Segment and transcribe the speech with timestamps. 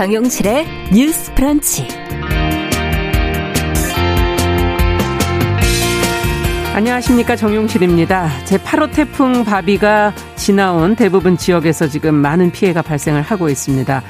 [0.00, 1.86] 정용실의 뉴스 프런치.
[6.74, 8.30] 안녕하십니까 정용실입니다.
[8.46, 14.02] 제8호 태풍 바비가 지나온 대부분 지역에서 지금 많은 피해가 발생을 하고 있습니다.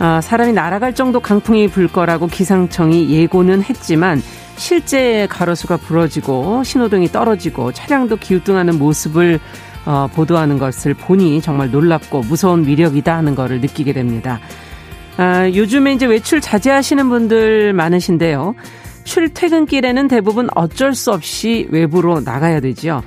[0.00, 4.20] 아, 사람이 날아갈 정도 강풍이 불 거라고 기상청이 예고는 했지만
[4.56, 9.38] 실제 가로수가 부러지고 신호등이 떨어지고 차량도 기우뚱하는 모습을
[9.86, 14.40] 어, 보도하는 것을 보니 정말 놀랍고 무서운 위력이다 하는 것을 느끼게 됩니다.
[15.20, 18.54] 아, 요즘에 이제 외출 자제하시는 분들 많으신데요.
[19.04, 23.02] 출퇴근길에는 대부분 어쩔 수 없이 외부로 나가야 되죠.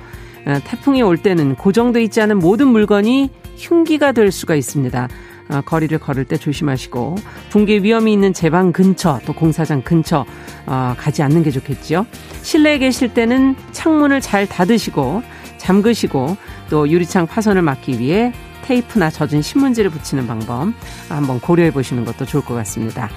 [0.46, 5.08] 아, 태풍이 올 때는 고정돼 있지 않은 모든 물건이 흉기가 될 수가 있습니다.
[5.48, 7.16] 아, 거리를 걸을 때 조심하시고
[7.50, 10.24] 붕괴 위험이 있는 제방 근처 또 공사장 근처
[10.66, 12.06] 아, 가지 않는 게 좋겠지요.
[12.42, 15.20] 실내에 계실 때는 창문을 잘 닫으시고
[15.58, 16.36] 잠그시고
[16.70, 18.32] 또 유리창 파손을 막기 위해
[18.64, 20.72] 테이프나 젖은 신문지를 붙이는 방법
[21.08, 23.08] 한번 고려해 보시는 것도 좋을 것 같습니다.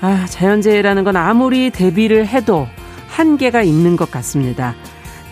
[0.00, 2.66] 아, 자연재해라는 건 아무리 대비를 해도
[3.08, 4.74] 한계가 있는 것 같습니다.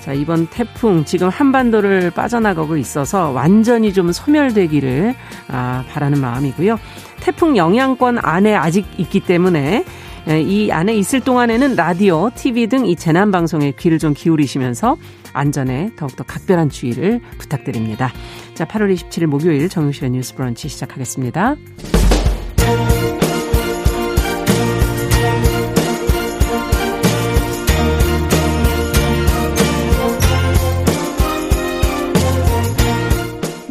[0.00, 5.14] 자, 이번 태풍 지금 한반도를 빠져나가고 있어서 완전히 좀 소멸되기를
[5.48, 6.78] 아, 바라는 마음이고요.
[7.20, 9.84] 태풍 영향권 안에 아직 있기 때문에
[10.28, 14.96] 이 안에 있을 동안에는 라디오, TV 등 이 재난 방송에 귀를 좀 기울이시면서
[15.32, 18.12] 안전에 더욱더 각별한 주의를 부탁드립니다.
[18.54, 21.56] 자, 8월 27일 목요일 정유실의 뉴스 브런치 시작하겠습니다.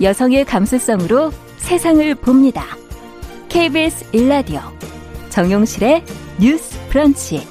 [0.02, 2.64] 여성의 감수성으로 세상을 봅니다.
[3.50, 4.60] KBS 일라디오
[5.30, 6.04] 정용실의
[6.40, 7.48] 뉴스 브런치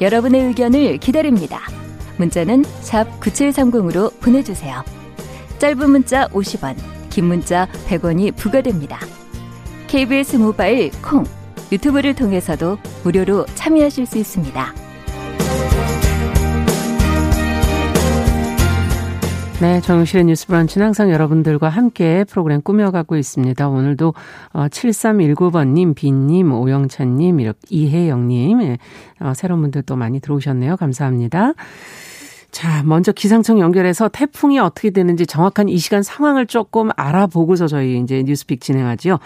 [0.00, 1.79] 여러분의 의견을 기다립니다.
[2.20, 4.84] 문자는 샵 9730으로 보내주세요.
[5.58, 6.76] 짧은 문자 50원,
[7.10, 8.98] 긴 문자 100원이 부과됩니다.
[9.88, 11.24] KBS 모바일 콩,
[11.72, 14.74] 유튜브를 통해서도 무료로 참여하실 수 있습니다.
[19.60, 23.68] 네, 정실의 뉴스 브런치는 항상 여러분들과 함께 프로그램 꾸며가고 있습니다.
[23.68, 24.14] 오늘도
[24.54, 28.78] 7319번님, 어, 빈님, 오영찬님, 이혜영님, 예,
[29.20, 30.78] 어, 새로운 분들 도 많이 들어오셨네요.
[30.78, 31.52] 감사합니다.
[32.50, 38.22] 자, 먼저 기상청 연결해서 태풍이 어떻게 되는지 정확한 이 시간 상황을 조금 알아보고서 저희 이제
[38.24, 39.18] 뉴스픽 진행하지요.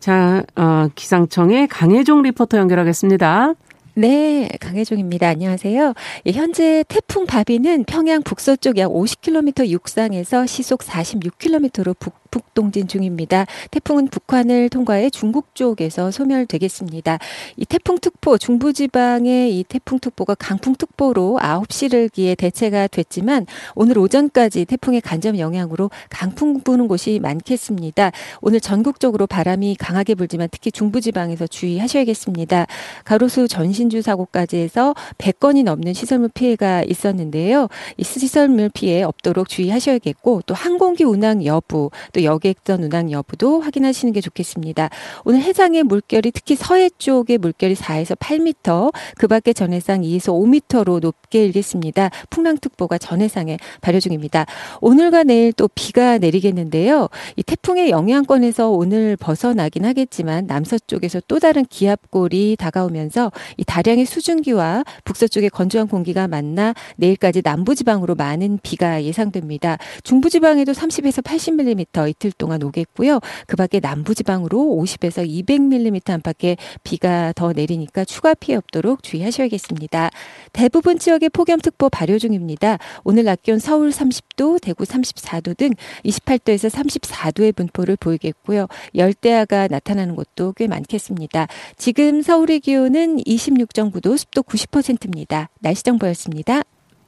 [0.00, 3.54] 자, 어, 기상청의 강혜종 리포터 연결하겠습니다.
[3.94, 5.28] 네, 강혜종입니다.
[5.28, 5.94] 안녕하세요.
[6.26, 13.46] 예, 현재 태풍 바비는 평양 북서쪽 약 50km 육상에서 시속 46km로 북 북동진 중입니다.
[13.70, 17.18] 태풍은 북한을 통과해 중국 쪽에서 소멸되겠습니다.
[17.56, 25.90] 이 태풍특보 중부지방의 이 태풍특보가 강풍특보로 9시를 기에 대체가 됐지만 오늘 오전까지 태풍의 간접 영향으로
[26.10, 28.10] 강풍 부는 곳이 많겠습니다.
[28.40, 32.66] 오늘 전국적으로 바람이 강하게 불지만 특히 중부지방에서 주의하셔야겠습니다.
[33.04, 37.68] 가로수 전신주 사고까지 해서 100건이 넘는 시설물 피해가 있었는데요.
[37.98, 44.20] 이 시설물 피해 없도록 주의하셔야겠고 또 항공기 운항 여부 또 여객선 운항 여부도 확인하시는 게
[44.20, 44.90] 좋겠습니다.
[45.24, 51.44] 오늘 해상의 물결이 특히 서해 쪽의 물결이 4에서 8m, 그 밖에 전해상 2에서 5m로 높게
[51.44, 52.10] 일겠습니다.
[52.30, 54.46] 풍랑특보가 전해상에 발효 중입니다.
[54.80, 57.08] 오늘과 내일 또 비가 내리겠는데요.
[57.36, 65.50] 이 태풍의 영향권에서 오늘 벗어나긴 하겠지만 남서쪽에서 또 다른 기압골이 다가오면서 이 다량의 수증기와 북서쪽의
[65.50, 69.78] 건조한 공기가 만나 내일까지 남부지방으로 많은 비가 예상됩니다.
[70.04, 73.20] 중부지방에도 30에서 80mm, 이틀 동안 오겠고요.
[73.46, 80.10] 그 밖에 남부지방으로 50에서 200mm 안팎의 비가 더 내리니까 추가 피해 없도록 주의하셔야겠습니다.
[80.52, 82.78] 대부분 지역에 폭염특보 발효 중입니다.
[83.04, 85.70] 오늘 낮 기온 서울 30도, 대구 34도 등
[86.04, 88.66] 28도에서 34도의 분포를 보이겠고요.
[88.94, 91.48] 열대야가 나타나는 곳도 꽤 많겠습니다.
[91.76, 95.48] 지금 서울의 기온은 26.9도, 습도 90%입니다.
[95.60, 96.62] 날씨 정보였습니다.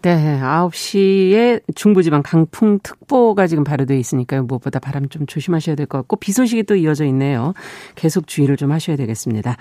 [0.05, 4.43] 네, 9시에 중부지방 강풍특보가 지금 발효되어 있으니까요.
[4.45, 7.55] 무엇보다 바람 좀 조심하셔야 될 것 같고 비 소식이 또 이어져 있네요.
[7.95, 9.57] 계속 주의를 좀 하셔야 되겠습니다.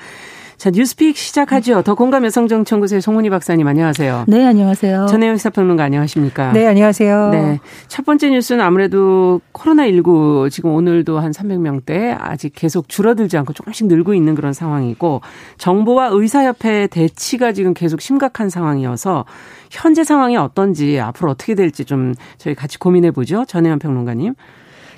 [0.64, 1.82] 자, 뉴스픽 시작하죠.
[1.82, 4.24] 더 공감 여성정치연구소의 송은희 박사님 안녕하세요.
[4.30, 5.08] 네, 안녕하세요.
[5.08, 6.54] 전혜영 시사평론가 안녕하십니까?
[6.54, 7.30] 네, 안녕하세요.
[7.32, 7.60] 네.
[7.90, 14.14] 첫 번째 뉴스는 아무래도 코로나19 지금 오늘도 한 300명대 아직 계속 줄어들지 않고 조금씩 늘고
[14.14, 15.20] 있는 그런 상황이고
[15.58, 19.26] 정부와 의사협회 대치가 지금 계속 심각한 상황이어서
[19.70, 23.44] 현재 상황이 어떤지 앞으로 어떻게 될지 좀 저희 같이 고민해 보죠.
[23.44, 24.36] 전혜연 평론가님.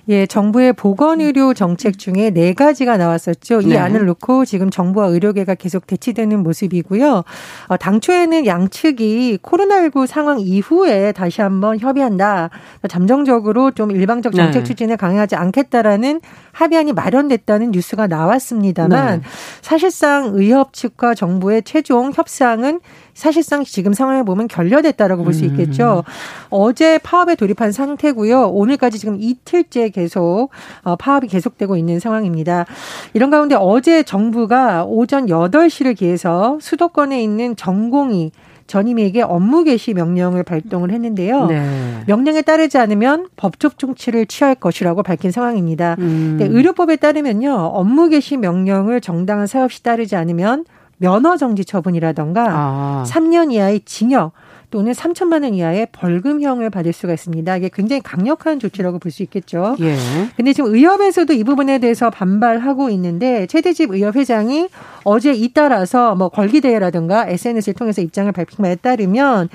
[0.07, 3.61] 예, 정부의 보건 의료 정책 중에 네 가지가 나왔었죠.
[3.61, 3.77] 이 네.
[3.77, 7.23] 안을 놓고 지금 정부와 의료계가 계속 대치되는 모습이고요.
[7.67, 12.51] 어, 당초에는 양측이 코로나19 상황 이후에 다시 한번 협의한다.
[12.87, 14.63] 잠정적으로 좀 일방적 정책 네.
[14.63, 19.27] 추진을 강행하지 않겠다라는 합의안이 마련됐다는 뉴스가 나왔습니다만 네.
[19.61, 22.79] 사실상 의협 측과 정부의 최종 협상은
[23.15, 25.49] 사실상 지금 상황을 보면 결렬됐다라고 볼수 음.
[25.49, 26.03] 있겠죠.
[26.05, 26.11] 음.
[26.49, 28.49] 어제 파업에 돌입한 상태고요.
[28.49, 30.49] 오늘까지 지금 이틀째 계속
[30.83, 32.65] 어, 파업이 계속되고 있는 상황입니다.
[33.13, 38.31] 이런 가운데 어제 정부가 오전 8시를 기해서 수도권에 있는 전공이
[38.67, 41.45] 전임에게 업무 개시 명령을 발동을 했는데요.
[41.45, 42.03] 네.
[42.07, 45.95] 명령에 따르지 않으면 법적 조치를 취할 것이라고 밝힌 상황입니다.
[45.99, 46.37] 음.
[46.41, 47.53] 의료법에 따르면요.
[47.53, 50.65] 업무 개시 명령을 정당한 사유 없이 따르지 않으면
[50.97, 53.03] 면허 정지 처분이라던가 아.
[53.07, 54.31] 3년 이하의 징역
[54.71, 57.55] 또는 3천만 원 이하의 벌금형을 받을 수가 있습니다.
[57.57, 59.77] 이게 굉장히 강력한 조치라고 볼 수 있겠죠.
[59.79, 59.95] 예.
[60.35, 64.67] 근데 지금 의협에서도 이 부분에 대해서 반발하고 있는데 최대집 의협 회장이
[65.05, 69.47] 어제 잇따라서 뭐 걸기대회라든가 SNS를 통해서 입장을 밝힌 바에 따르면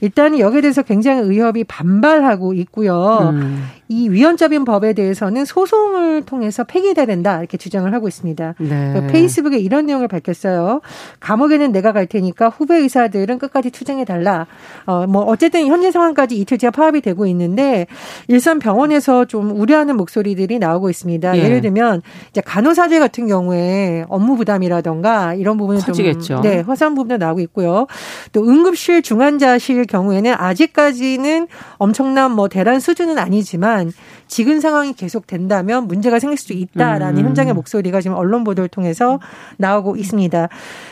[0.00, 3.30] 일단은 여기에 대해서 굉장히 의협이 반발하고 있고요.
[3.34, 3.64] 음.
[3.92, 8.54] 이 위헌적인 법에 대해서는 소송을 통해서 폐기돼야 된다 이렇게 주장을 하고 있습니다.
[8.58, 9.06] 네.
[9.08, 10.80] 페이스북에 이런 내용을 밝혔어요.
[11.20, 14.46] 감옥에는 내가 갈 테니까 후배 의사들은 끝까지 투쟁해 달라.
[14.86, 17.86] 어, 뭐 어쨌든 현재 상황까지 이틀째 파업이 되고 있는데
[18.28, 21.36] 일선 병원에서 좀 우려하는 목소리들이 나오고 있습니다.
[21.36, 21.48] 예.
[21.48, 22.00] 를 들면
[22.30, 26.20] 이제 간호사들 같은 경우에 업무 부담이라던가 이런 부분은 커지겠죠.
[26.20, 27.86] 좀 네, 허사한 부분도 나오고 있고요.
[28.32, 33.81] 또 응급실 중환자실 경우에는 아직까지는 엄청난 뭐 대란 수준은 아니지만
[34.28, 37.28] 지금 상황이 계속 된다면 문제가 생길 수 있다라는 음.
[37.28, 39.18] 현장의 목소리가 지금 언론 보도를 통해서
[39.56, 40.48] 나오고 있습니다.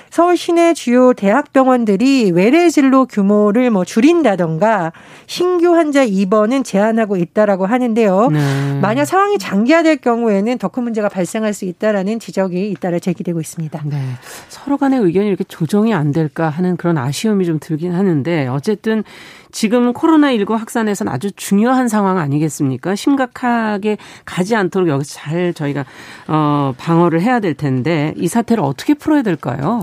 [0.08, 4.92] 서울 시내 주요 대학병원들이 외래 진로 규모를 뭐 줄인다던가
[5.26, 8.28] 신규 환자 입원은 제한하고 있다라고 하는데요.
[8.30, 8.78] 네.
[8.80, 13.82] 만약 상황이 장기화될 경우에는 더 큰 문제가 발생할 수 있다라는 지적이 잇따라 제기되고 있습니다.
[13.86, 13.96] 네.
[14.48, 19.02] 서로 간의 의견이 이렇게 조정이 안 될까 하는 그런 아쉬움이 좀 들긴 하는데 어쨌든
[19.52, 22.94] 지금 코로나19 확산에서는 아주 중요한 상황 아니겠습니까?
[22.94, 25.84] 심각하게 가지 않도록 여기서 잘 저희가
[26.28, 29.82] 어 방어를 해야 될 텐데 이 사태를 어떻게 풀어야 될까요?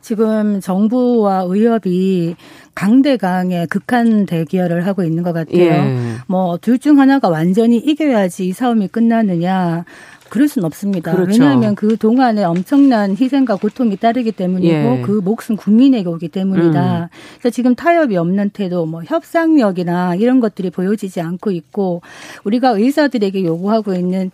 [0.00, 2.36] 지금 정부와 의협이
[2.74, 5.60] 강대강의 극한 대결을 하고 있는 것 같아요.
[5.60, 5.96] 예.
[6.28, 9.84] 뭐둘 중 하나가 완전히 이겨야지 이 싸움이 끝나느냐.
[10.28, 11.14] 그럴 수는 없습니다.
[11.14, 11.30] 그렇죠.
[11.32, 15.02] 왜냐하면 그 동안에 엄청난 희생과 고통이 따르기 때문이고 예.
[15.04, 17.02] 그 몫은 국민에게 오기 때문이다.
[17.02, 17.08] 음.
[17.38, 22.02] 그래서 지금 타협이 없는 태도, 뭐 협상력이나 이런 것들이 보여지지 않고 있고
[22.44, 24.30] 우리가 의사들에게 요구하고 있는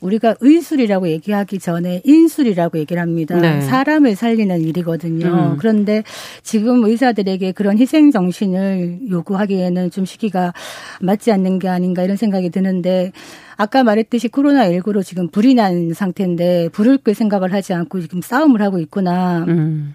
[0.00, 3.36] 우리가 의술이라고 얘기하기 전에 인술이라고 얘기를 합니다.
[3.36, 3.60] 네.
[3.62, 5.26] 사람을 살리는 일이거든요.
[5.26, 5.56] 음.
[5.58, 6.02] 그런데
[6.42, 10.52] 지금 의사들에게 그런 희생 정신을 요구하기에는 좀 시기가
[11.00, 13.12] 맞지 않는 게 아닌가 이런 생각이 드는데
[13.56, 18.78] 아까 말했듯이 코로나19로 지금 불이 난 상태인데 불을 끌 생각을 하지 않고 지금 싸움을 하고
[18.78, 19.44] 있구나.
[19.48, 19.94] 음.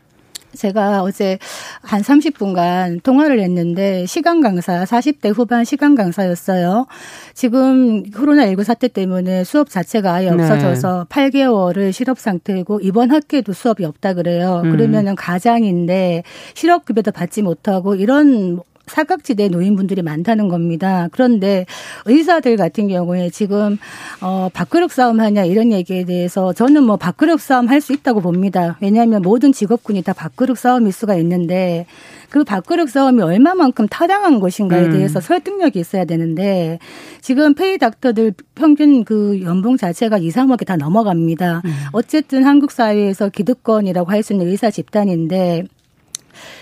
[0.54, 1.38] 제가 어제
[1.82, 6.88] 한 30분간 통화를 했는데 시간 강사 40대 후반 시간 강사였어요.
[7.34, 10.34] 지금 코로나19 사태 때문에 수업 자체가 아예 네.
[10.34, 11.30] 없어져서 네.
[11.30, 14.62] 8개월을 실업 상태고 이번 학기에도 수업이 없다 그래요.
[14.66, 14.72] 음.
[14.72, 16.24] 그러면은 가장인데
[16.54, 18.60] 실업급여도 받지 못하고 이런
[18.92, 21.08] 사각지대 노인분들이 많다는 겁니다.
[21.12, 21.66] 그런데
[22.06, 23.78] 의사들 같은 경우에 지금
[24.22, 28.78] 어 밥그릇 싸움 하냐 이런 얘기에 대해서 저는 뭐 밥그릇 싸움 할 수 있다고 봅니다.
[28.80, 31.88] 왜냐하면 모든 직업군이 다 밥그릇 싸움일 수가 있는데
[32.30, 34.92] 그 밥그릇 싸움이 얼마만큼 타당한 것인가에 음.
[34.92, 36.78] 대해서 설득력이 있어야 되는데
[37.22, 41.64] 지금 페이 닥터들 평균 그 연봉 자체가 2, 3억이 다 넘어갑니다.
[41.66, 41.72] 음.
[41.92, 45.64] 어쨌든 한국 사회에서 기득권이라고 할 수 있는 의사 집단인데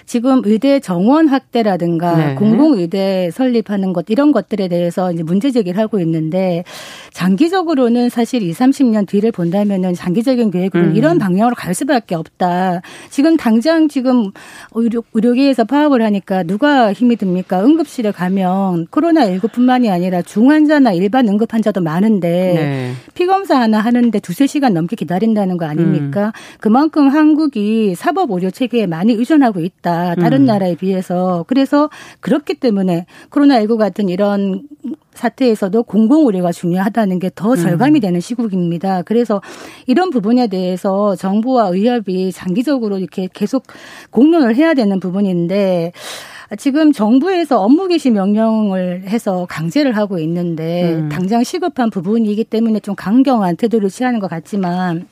[0.10, 2.34] 지금 의대 정원 확대라든가 네.
[2.34, 6.64] 공공의대 설립하는 것 이런 것들에 대해서 이제 문제 제기를 하고 있는데
[7.14, 10.96] 장기적으로는 사실 2, 30년 뒤를 본다면은 장기적인 계획은 음.
[10.96, 12.82] 이런 방향으로 갈 수밖에 없다.
[13.12, 14.32] 지금 당장 지금
[14.74, 17.64] 의료, 의료계에서 파업을 하니까 누가 힘이 듭니까?
[17.64, 22.94] 응급실에 가면 코로나19뿐만이 아니라 중환자나 일반 응급 환자도 많은데 네.
[23.14, 26.28] 피검사 하나 하는데 두세 시간 넘게 기다린다는 거 아닙니까?
[26.28, 26.58] 음.
[26.60, 29.99] 그만큼 한국이 사법 의료 체계에 많이 의존하고 있다.
[30.16, 30.46] 다른 음.
[30.46, 31.46] 나라에 비해서.
[31.48, 31.90] 그래서
[32.20, 34.64] 그렇기 때문에 코로나19 같은 이런
[35.14, 38.02] 사태에서도 공공 의료가 중요하다는 게더 절감이 음.
[38.02, 39.02] 되는 시국입니다.
[39.02, 39.42] 그래서
[39.86, 43.64] 이런 부분에 대해서 정부와 의협이 장기적으로 이렇게 계속
[44.12, 45.92] 공론을 해야 되는 부분인데
[46.58, 51.10] 지금 정부에서 업무 개시 명령을 해서 강제를 하고 있는데 음.
[51.10, 55.06] 당장 시급한 부분이기 때문에 좀 강경한 태도를 취하는 것 같지만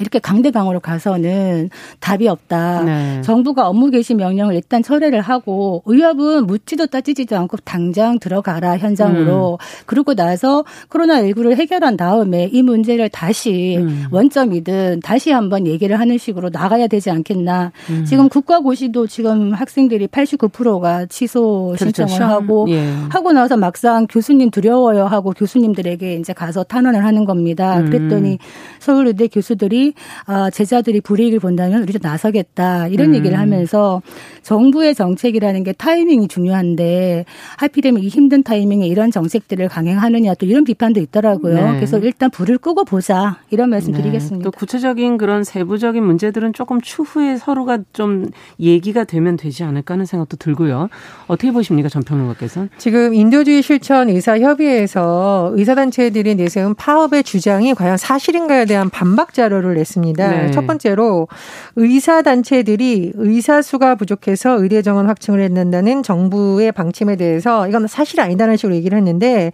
[0.00, 1.70] 이렇게 강대강으로 가서는
[2.00, 2.82] 답이 없다.
[2.82, 3.22] 네.
[3.22, 9.58] 정부가 업무 개시 명령을 일단 철회를 하고 의협은 묻지도 따지지도 않고 당장 들어가라 현장으로.
[9.60, 9.84] 음.
[9.86, 14.06] 그러고 나서 코로나 19를 해결한 다음에 이 문제를 다시 음.
[14.10, 17.72] 원점이든 다시 한번 얘기를 하는 식으로 나가야 되지 않겠나.
[17.90, 18.04] 음.
[18.04, 22.06] 지금 국가고시도 지금 학생들이 89%가 취소 그렇죠.
[22.06, 22.92] 신청을 하고 예.
[23.10, 27.78] 하고 나서 막상 교수님 두려워요 하고 교수님들에게 이제 가서 탄원을 하는 겁니다.
[27.78, 27.86] 음.
[27.86, 28.38] 그랬더니
[28.80, 29.83] 서울의대 교수들이
[30.26, 33.14] 아, 제자들이 불이익을 본다면 우리도 나서겠다 이런 음.
[33.16, 34.00] 얘기를 하면서
[34.42, 37.24] 정부의 정책이라는 게 타이밍이 중요한데
[37.58, 41.72] 하필이면 이 힘든 타이밍에 이런 정책들을 강행하느냐 또 이런 비판도 있더라고요.
[41.72, 41.76] 네.
[41.76, 44.00] 그래서 일단 불을 끄고 보자 이런 말씀 네.
[44.00, 44.44] 드리겠습니다.
[44.44, 48.28] 또 구체적인 그런 세부적인 문제들은 조금 추후에 서로가 좀
[48.60, 50.88] 얘기가 되면 되지 않을까 하는 생각도 들고요.
[51.26, 52.68] 어떻게 보십니까 전 평론가께서는?
[52.78, 59.73] 지금 인도주의 실천 의사 협의회에서 의사 단체들이 내세운 파업의 주장이 과연 사실인가에 대한 반박 자료를
[59.74, 60.30] 냈습니다.
[60.30, 60.50] 네.
[60.50, 61.28] 첫 번째로
[61.76, 68.56] 의사 단체들이 의사 수가 부족해서 의대 정원 확충을 했는다는 정부의 방침에 대해서 이건 사실 아니다라는
[68.56, 69.52] 식으로 얘기를 했는데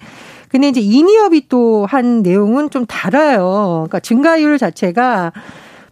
[0.49, 3.87] 근데 이제 인이협이 또 한 내용은 좀 달라요.
[3.89, 5.33] 그러니까 증가율 자체가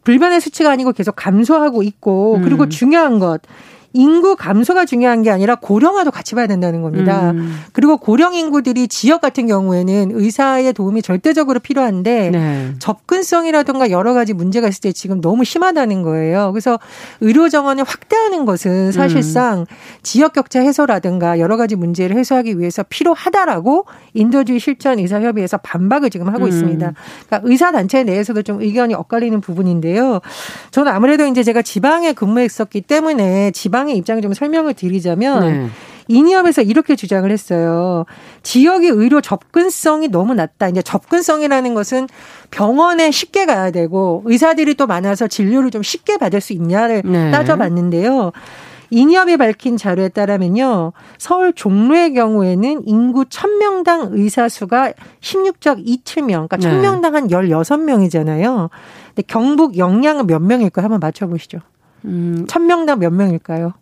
[0.05, 2.71] 불변의 수치가 아니고 계속 감소하고 있고 그리고 음.
[2.71, 3.41] 중요한 것
[3.99, 7.33] 인구 감소가 중요한 게 아니라 고령화도 같이 봐야 된다는 겁니다.
[7.33, 7.59] 음.
[7.73, 12.75] 그리고 고령 인구들이 지역 같은 경우에는 의사의 도움이 절대적으로 필요한데 네.
[12.79, 16.53] 접근성이라든가 여러 가지 문제가 있을 때 지금 너무 심하다는 거예요.
[16.53, 16.79] 그래서
[17.21, 19.67] 의료 정원을 확대하는 것은 사실상 음.
[20.05, 26.29] 지역 격차 해소라든가 여러 가지 문제를 해소하기 위해서 필요하다라고 인도주의 실천 의사 협의회에서 반박을 지금
[26.29, 26.49] 하고 음.
[26.49, 26.93] 있습니다.
[27.27, 30.21] 그러니까 의사 단체 내에서도 좀 의견이 엇갈리는 부분인데요.
[30.71, 35.69] 저는 아무래도 이제 제가 지방에 근무했었기 때문에 지방 지방의 입장을 좀 설명을 드리자면 네.
[36.07, 38.05] 이니업에서 이렇게 주장을 했어요.
[38.43, 40.69] 지역의 의료 접근성이 너무 낮다.
[40.69, 42.07] 이제 접근성이라는 것은
[42.51, 47.31] 병원에 쉽게 가야 되고 의사들이 또 많아서 진료를 좀 쉽게 받을 수 있냐를 네.
[47.31, 48.33] 따져봤는데요.
[48.91, 50.93] 이니업이 밝힌 자료에 따르면요.
[51.19, 58.71] 서울 종로의 경우에는 인구 1000명당 의사 수가 16.27명, 그러니까 1000명당 한 16명이잖아요.
[59.09, 61.59] 근데 경북 영양은 몇 명일까 한번 맞춰 보시죠.
[62.05, 62.45] 음.
[62.49, 63.73] 1000명당 몇 명일까요?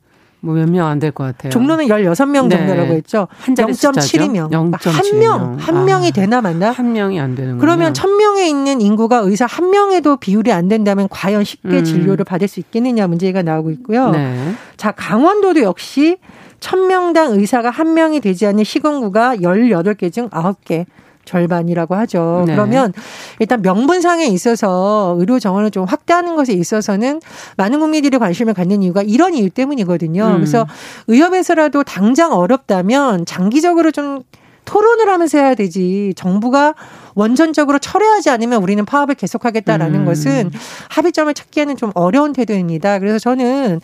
[0.41, 1.51] 뭐 몇 명 안 될 것 같아요.
[1.51, 2.97] 종로는 16명 정도라고 네.
[2.97, 3.27] 했죠.
[3.41, 4.51] 한 0.72명.
[4.51, 4.91] 0.7명.
[4.93, 6.71] 한 명, 한 아, 명이 되나 만나?
[6.71, 11.43] 한 명이 안 되는 그러면 1000명에 있는 인구가 의사 한 명에도 비율이 안 된다면 과연
[11.43, 11.85] 쉽게 음.
[11.85, 14.11] 진료를 받을 수 있겠느냐 문제가 나오고 있고요.
[14.11, 14.53] 네.
[14.77, 16.19] 자, 강원도도 역시
[16.61, 20.85] 1000명당 의사가 한 명이 되지 않는 시군구가 18개 중 9개.
[21.27, 22.45] 절반이라고 하죠.
[22.47, 22.55] 네.
[22.55, 22.93] 그러면
[23.39, 27.21] 일단 명분상에 있어서 의료 정원을 좀 확대하는 것에 있어서는
[27.59, 30.27] 많은 국민들이 관심을 갖는 이유가 이런 이유 때문이거든요.
[30.27, 30.35] 음.
[30.37, 30.67] 그래서
[31.09, 34.23] 의협에서라도 당장 어렵다면 장기적으로 좀
[34.65, 36.13] 토론을 하면서 해야 되지.
[36.17, 36.75] 정부가
[37.15, 40.05] 원전적으로 철회하지 않으면 우리는 파업을 계속하겠다라는 음.
[40.05, 40.51] 것은
[40.91, 42.99] 합의점을 찾기에는 좀 어려운 태도입니다.
[42.99, 43.81] 그래서 저는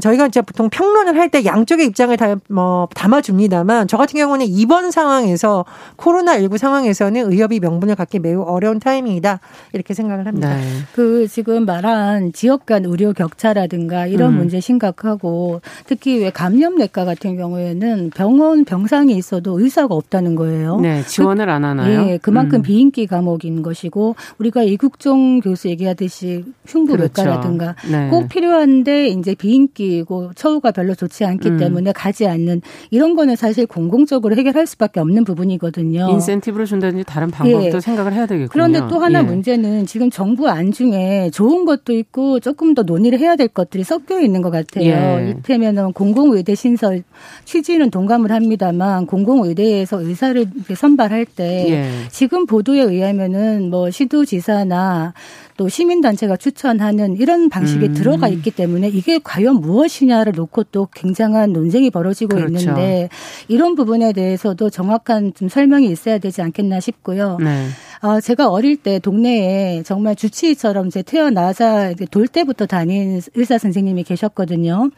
[0.00, 4.90] 저희가 이제 보통 평론을 할 때 양쪽의 입장을 다 뭐 담아줍니다만 저 같은 경우는 이번
[4.90, 5.64] 상황에서
[5.96, 9.40] 코로나19 상황에서는 의협이 명분을 갖기 매우 어려운 타이밍이다
[9.72, 10.54] 이렇게 생각을 합니다.
[10.56, 10.62] 네.
[10.94, 14.38] 그 지금 말한 지역 간 의료 격차라든가 이런 음.
[14.38, 20.80] 문제 심각하고 특히 왜 감염내과 같은 경우에는 병원 병상이 있어도 의사가 없다는 거예요.
[20.80, 22.08] 네, 지원을 안 하나요?
[22.08, 22.62] 예, 그만큼 음.
[22.62, 27.96] 비인기 과목인 것이고 우리가 이국종 교수 얘기하듯이 흉부외과라든가 그렇죠.
[27.96, 28.08] 네.
[28.10, 31.56] 꼭 필요한데 이제 비인기 느끼고 처우가 별로 좋지 않기 음.
[31.58, 36.08] 때문에 가지 않는 이런 거는 사실 공공적으로 해결할 수밖에 없는 부분이거든요.
[36.10, 37.80] 인센티브를 준다든지 다른 방법도 예.
[37.80, 38.48] 생각을 해야 되겠군요.
[38.50, 39.22] 그런데 또 하나 예.
[39.22, 44.20] 문제는 지금 정부 안 중에 좋은 것도 있고 조금 더 논의를 해야 될 것들이 섞여
[44.20, 44.86] 있는 것 같아요.
[44.86, 45.28] 예.
[45.28, 47.02] 이를테면은 공공의대 신설
[47.44, 52.08] 취지는 동감을 합니다만 공공의대에서 의사를 선발할 때 예.
[52.10, 55.12] 지금 보도에 의하면은 뭐 시도지사나
[55.56, 57.94] 또 시민단체가 추천하는 이런 방식이 음.
[57.94, 62.58] 들어가 있기 때문에 이게 과연 무엇 이냐를 놓고 또 굉장한 논쟁이 벌어지고 그렇죠.
[62.58, 63.08] 있는데
[63.48, 67.38] 이런 부분에 대해서도 정확한 좀 설명이 있어야 되지 않겠나 싶고요.
[67.40, 67.68] 네.
[68.02, 74.90] 어, 제가 어릴 때 동네에 정말 주치의처럼 제 태어나자 돌 때부터 다닌 의사 선생님이 계셨거든요.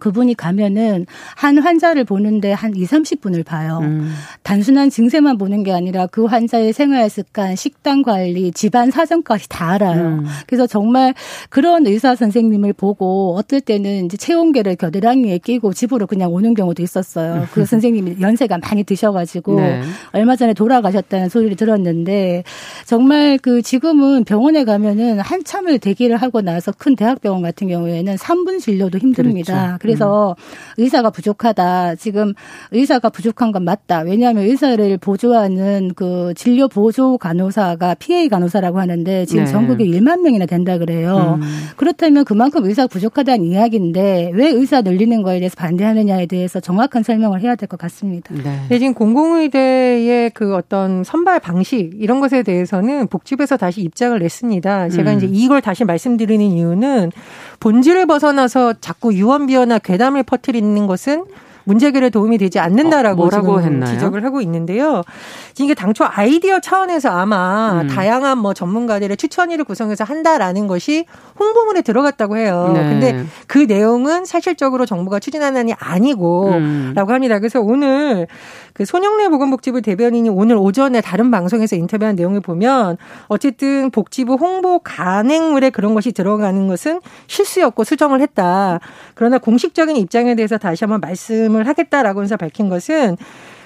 [0.00, 1.06] 그분이 가면은
[1.36, 3.80] 한 환자를 보는데 한 2, 30분을 봐요.
[3.82, 4.12] 음.
[4.42, 10.02] 단순한 증세만 보는 게 아니라 그 환자의 생활 습관, 식단 관리, 집안 사정까지 다 알아요.
[10.02, 10.26] 음.
[10.46, 11.14] 그래서 정말
[11.50, 17.46] 그런 의사 선생님을 보고 어떨 때는 이제 체온계를 겨드랑이에 끼고 집으로 그냥 오는 경우도 있었어요.
[17.52, 19.82] 그 선생님이 연세가 많이 드셔가지고 네.
[20.12, 22.44] 얼마 전에 돌아가셨다는 소리를 들었는데
[22.86, 28.98] 정말 그 지금은 병원에 가면은 한참을 대기를 하고 나서 큰 대학병원 같은 경우에는 3분 진료도
[28.98, 29.78] 힘듭니다.
[29.80, 29.81] 그렇죠.
[29.82, 30.44] 그래서 음.
[30.78, 31.96] 의사가 부족하다.
[31.96, 32.34] 지금
[32.70, 34.00] 의사가 부족한 건 맞다.
[34.00, 39.50] 왜냐하면 의사를 보조하는 그 진료 보조 간호사가 PA 간호사라고 하는데 지금 네.
[39.50, 41.38] 전국에 1만 명이나 된다 그래요.
[41.42, 41.48] 음.
[41.76, 47.56] 그렇다면 그만큼 의사가 부족하다는 이야기인데 왜 의사 늘리는 거에 대해서 반대하느냐에 대해서 정확한 설명을 해야
[47.56, 48.34] 될 것 같습니다.
[48.34, 48.66] 네.
[48.68, 54.90] 네, 지금 공공의대의 그 어떤 선발 방식 이런 것에 대해서는 복지부에서 다시 입장을 냈습니다.
[54.90, 55.16] 제가 음.
[55.16, 57.12] 이제 이걸 다시 말씀드리는 이유는
[57.60, 61.24] 본질을 벗어나서 자꾸 유언비어나 괴담을 퍼뜨리는 것은
[61.64, 63.92] 문제 해결에 도움이 되지 않는다라고 어, 했나요?
[63.92, 65.02] 지적을 하고 있는데요.
[65.58, 67.88] 이게 당초 아이디어 차원에서 아마 음.
[67.88, 71.04] 다양한 뭐 전문가들의 추천위를 구성해서 한다라는 것이
[71.38, 72.70] 홍보문에 들어갔다고 해요.
[72.74, 72.88] 네.
[72.88, 76.94] 근데 그 내용은 사실적으로 정부가 추진한 안이 아니고라고 음.
[76.96, 77.38] 합니다.
[77.38, 78.26] 그래서 오늘
[78.72, 82.96] 그 손영래 보건복지부 대변인이 오늘 오전에 다른 방송에서 인터뷰한 내용을 보면
[83.28, 88.80] 어쨌든 복지부 홍보 간행물에 그런 것이 들어가는 것은 실수였고 수정을 했다.
[89.14, 93.16] 그러나 공식적인 입장에 대해서 다시 한번 말씀 을 하겠다라고 해서 밝힌 것은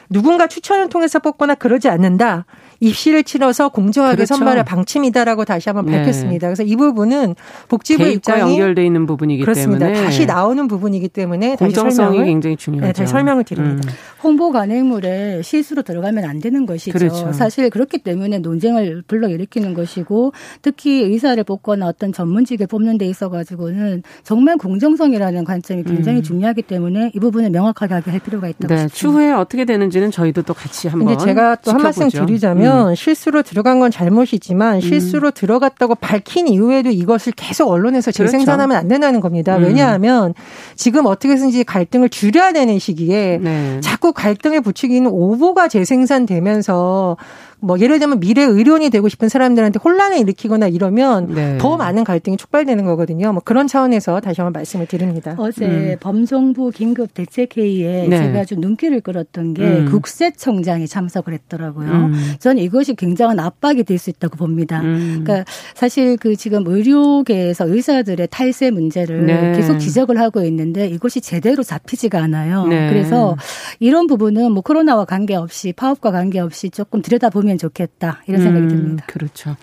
[0.09, 2.47] 누군가 추천을 통해서 뽑거나 그러지 않는다.
[2.81, 4.35] 입시를 치러서 공정하게 그렇죠.
[4.35, 5.99] 선발할 방침이다라고 다시 한번 네.
[5.99, 6.47] 밝혔습니다.
[6.47, 6.55] 네.
[6.55, 7.35] 그래서 이 부분은
[7.69, 9.87] 복지부 입장이 연결돼 있는 부분이기 그렇습니다.
[9.87, 12.87] 때문에 다시 나오는 부분이기 때문에 공정성이 굉장히 중요하죠.
[12.87, 13.89] 네, 다시 설명을 드립니다.
[13.89, 13.95] 음.
[14.23, 16.99] 홍보 간행물에 실수로 들어가면 안 되는 것이죠.
[16.99, 17.33] 그렇죠.
[17.33, 24.03] 사실 그렇기 때문에 논쟁을 불러일으키는 것이고 특히 의사를 뽑거나 어떤 전문직을 뽑는 데 있어 가지고는
[24.25, 26.23] 정말 공정성이라는 관점이 굉장히 음.
[26.23, 28.95] 중요하기 때문에 이 부분을 명확하게 할 필요가 있다고 네, 싶습니다.
[28.97, 32.95] 추후에 어떻게 되는지는 저희도 또 같이 한번 근데 제가 또 한 말씀 드리자면 보면 음.
[32.95, 34.81] 실수로 들어간 건 잘못이지만 음.
[34.81, 38.25] 실수로 들어갔다고 밝힌 이후에도 이것을 계속 언론에서 그렇죠.
[38.25, 38.81] 재생산하면 그렇죠.
[38.81, 39.57] 안 된다는 겁니다.
[39.57, 39.65] 음.
[39.65, 40.35] 왜냐하면
[40.75, 43.81] 지금 어떻게든지 갈등을 줄여야 되는 시기에 네.
[43.81, 47.17] 자꾸 갈등을 부추기는 오보가 재생산되면서
[47.61, 51.59] 뭐 예를 들면 미래 의료인이 되고 싶은 사람들한테 혼란을 일으키거나 이러면 네.
[51.59, 53.33] 더 많은 갈등이 촉발되는 거거든요.
[53.33, 55.35] 뭐 그런 차원에서 다시 한번 말씀을 드립니다.
[55.39, 55.97] 어제 음.
[56.01, 58.19] 범정부 긴급 대책회의에 네.
[58.19, 59.91] 제가 좀 눈길을 끌었던 게 음.
[59.91, 61.91] 국세청장이 참석을 했더라고요.
[61.91, 62.35] 음.
[62.39, 64.81] 저는 이것이 굉장한 압박이 될 수 있다고 봅니다.
[64.83, 65.23] 음.
[65.25, 69.53] 그러니까 사실 그 지금 의료계에서 의사들의 탈세 문제를 네.
[69.57, 72.67] 계속 지적을 하고 있는데 이것이 제대로 잡히지가 않아요.
[72.67, 72.91] 네.
[72.91, 73.37] 그래서
[73.81, 79.07] 이런 부분은 뭐 코로나와 관계없이 파업과 관계없이 조금 들여다보면 좋겠다 이런 생각이 음, 듭니다.
[79.09, 79.57] 그렇죠.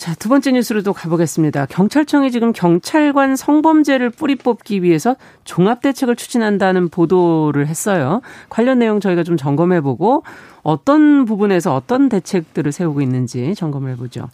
[0.00, 1.66] 자, 두 번째 뉴스로 또 가보겠습니다.
[1.66, 5.14] 경찰청이 지금 경찰관 성범죄를 뿌리 뽑기 위해서
[5.44, 8.22] 종합대책을 추진한다는 보도를 했어요.
[8.48, 10.22] 관련 내용 저희가 좀 점검해보고
[10.62, 14.30] 어떤 부분에서 어떤 대책들을 세우고 있는지 점검을 해보죠.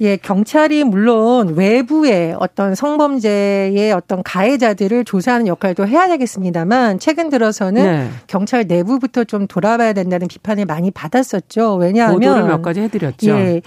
[0.00, 8.10] 예, 경찰이 물론 외부의 어떤 성범죄의 어떤 가해자들을 조사하는 역할도 해야 되겠습니다만 최근 들어서는 네.
[8.26, 11.76] 경찰 내부부터 좀 돌아봐야 된다는 비판을 많이 받았었죠.
[11.76, 13.30] 왜냐하면 보도를 몇 가지 해드렸죠.
[13.30, 13.60] 예,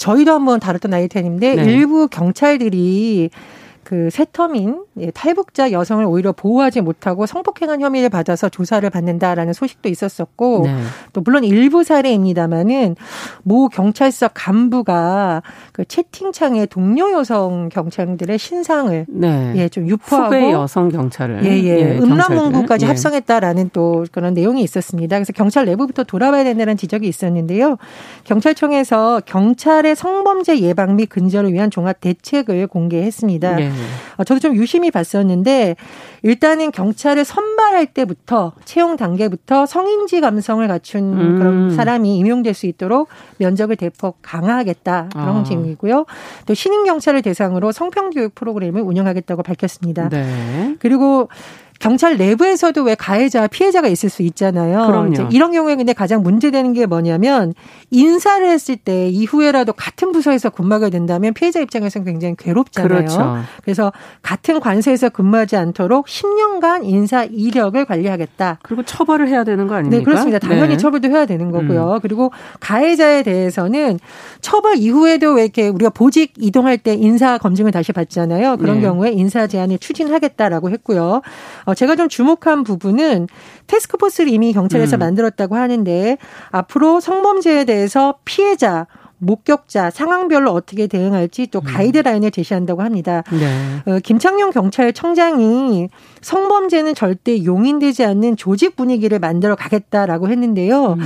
[0.00, 1.64] 저희도 한번 다뤘던 아이템인데 네.
[1.64, 3.28] 일부 경찰들이
[3.90, 10.62] 그 세터민 예, 탈북자 여성을 오히려 보호하지 못하고 성폭행한 혐의를 받아서 조사를 받는다라는 소식도 있었었고
[10.66, 10.76] 네.
[11.12, 12.94] 또 물론 일부 사례입니다마는
[13.42, 19.54] 모 경찰서 간부가 그 채팅창에 동료 여성 경찰들의 신상을 네.
[19.56, 21.80] 예, 좀 유포하고 후배 여성 경찰을 예, 예.
[21.80, 22.88] 예 음란문구까지 예.
[22.90, 25.16] 합성했다라는 또 그런 내용이 있었습니다.
[25.16, 27.76] 그래서 경찰 내부부터 돌아봐야 된다는 지적이 있었는데요.
[28.22, 33.56] 경찰청에서 경찰의 성범죄 예방 및 근절을 위한 종합 대책을 공개했습니다.
[33.56, 33.79] 네.
[34.16, 35.76] 어, 저도 좀 유심히 봤었는데
[36.22, 41.38] 일단은 경찰을 선발할 때부터 채용 단계부터 성인지 감성을 갖춘 음.
[41.38, 45.44] 그런 사람이 임용될 수 있도록 면접을 대폭 강화하겠다 그런 아.
[45.44, 46.06] 제목이고요.
[46.46, 50.08] 또 신임 경찰을 대상으로 성평 교육 프로그램을 운영하겠다고 밝혔습니다.
[50.08, 50.76] 네.
[50.78, 51.28] 그리고
[51.80, 54.86] 경찰 내부에서도 왜 가해자, 피해자가 있을 수 있잖아요.
[54.86, 55.30] 그럼요.
[55.32, 57.54] 이런 경우에 근데 가장 문제되는 게 뭐냐면
[57.90, 62.88] 인사를 했을 때 이후에라도 같은 부서에서 근무하게 된다면 피해자 입장에서는 굉장히 괴롭잖아요.
[62.88, 63.38] 그렇죠.
[63.64, 68.58] 그래서 같은 관서에서 근무하지 않도록 10년간 인사 이력을 관리하겠다.
[68.62, 69.98] 그리고 처벌을 해야 되는 거 아닙니까?
[69.98, 70.38] 네, 그렇습니다.
[70.38, 70.76] 당연히 네.
[70.76, 71.94] 처벌도 해야 되는 거고요.
[71.94, 71.98] 음.
[72.02, 73.98] 그리고 가해자에 대해서는
[74.42, 78.58] 처벌 이후에도 왜 이렇게 우리가 보직 이동할 때 인사 검증을 다시 받잖아요.
[78.58, 78.82] 그런 네.
[78.82, 81.22] 경우에 인사 제한을 추진하겠다라고 했고요.
[81.70, 83.28] 어, 제가 좀 주목한 부분은
[83.68, 84.98] 테스크포스를 이미 경찰에서 음.
[84.98, 86.18] 만들었다고 하는데
[86.50, 88.86] 앞으로 성범죄에 대해서 피해자
[89.20, 91.64] 목격자 상황별로 어떻게 대응할지 또 음.
[91.64, 93.22] 가이드라인을 제시한다고 합니다.
[93.30, 93.92] 네.
[93.92, 95.88] 어, 김창룡 경찰청장이
[96.22, 100.94] 성범죄는 절대 용인되지 않는 조직 분위기를 만들어 가겠다라고 했는데요.
[100.94, 101.00] 음.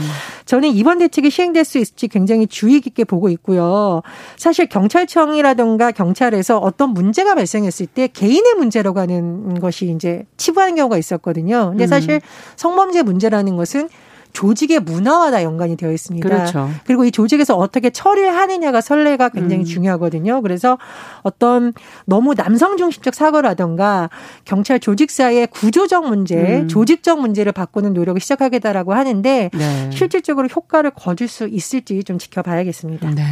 [0.46, 4.03] 저는 이번 대책이 시행될 수 있을지 굉장히 주의 깊게 보고 있고요.
[4.37, 11.70] 사실 경찰청이라든가 경찰에서 어떤 문제가 발생했을 때 개인의 문제라고 하는 것이 이제 치부하는 경우가 있었거든요.
[11.70, 11.88] 근데 음.
[11.88, 12.20] 사실
[12.57, 13.88] 성범죄 문제라는 것은
[14.35, 16.29] 조직의 문화와 다 연관이 되어 있습니다.
[16.29, 16.68] 그렇죠.
[16.85, 19.64] 그리고 이 조직에서 어떻게 처리를 하느냐가 선례가 굉장히 음.
[19.64, 20.42] 중요하거든요.
[20.42, 20.77] 그래서
[21.23, 21.73] 어떤
[22.05, 24.11] 너무 남성 중심적 사고라던가
[24.44, 26.68] 경찰 조직 사이의 구조적 문제, 음.
[26.68, 29.90] 조직적 문제를 바꾸는 노력을 시작하겠다라고 하는데 네.
[29.90, 33.11] 실질적으로 효과를 거둘 수 있을지 좀 지켜봐야겠습니다.
[33.11, 33.23] 네.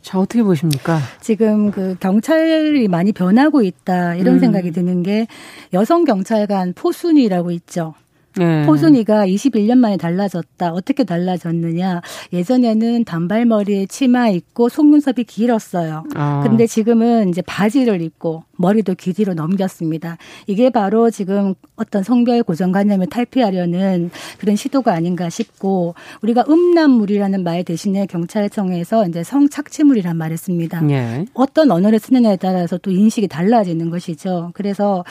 [0.00, 1.00] 자, 어떻게 보십니까?
[1.20, 4.38] 지금 그 경찰이 많이 변하고 있다 이런 음.
[4.38, 5.26] 생각이 드는 게
[5.72, 7.94] 여성 경찰관 포순이라고 있죠.
[8.38, 8.66] 네.
[8.66, 10.72] 포순이가 21년 만에 달라졌다.
[10.72, 12.02] 어떻게 달라졌느냐?
[12.32, 16.04] 예전에는 단발머리에 치마 입고 속눈썹이 길었어요.
[16.14, 16.42] 아.
[16.46, 20.18] 근데 지금은 이제 바지를 입고 머리도 귀 뒤로 넘겼습니다.
[20.46, 28.06] 이게 바로 지금 어떤 성별 고정관념을 탈피하려는 그런 시도가 아닌가 싶고 우리가 음란물이라는 말 대신에
[28.06, 30.82] 경찰청에서 이제 성착취물이란 말을 씁니다.
[30.90, 31.24] 예.
[31.34, 34.50] 어떤 언어를 쓰느냐에 따라서 또 인식이 달라지는 것이죠.
[34.54, 35.04] 그래서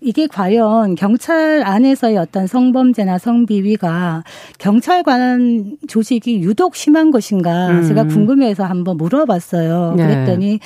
[0.00, 4.24] 이게 과연 경찰 안에서의 어떤 성 범죄나 성비위가
[4.58, 7.82] 경찰관 조직이 유독 심한 것인가 음.
[7.86, 9.94] 제가 궁금해서 한번 물어봤어요.
[9.96, 10.06] 네.
[10.06, 10.58] 그랬더니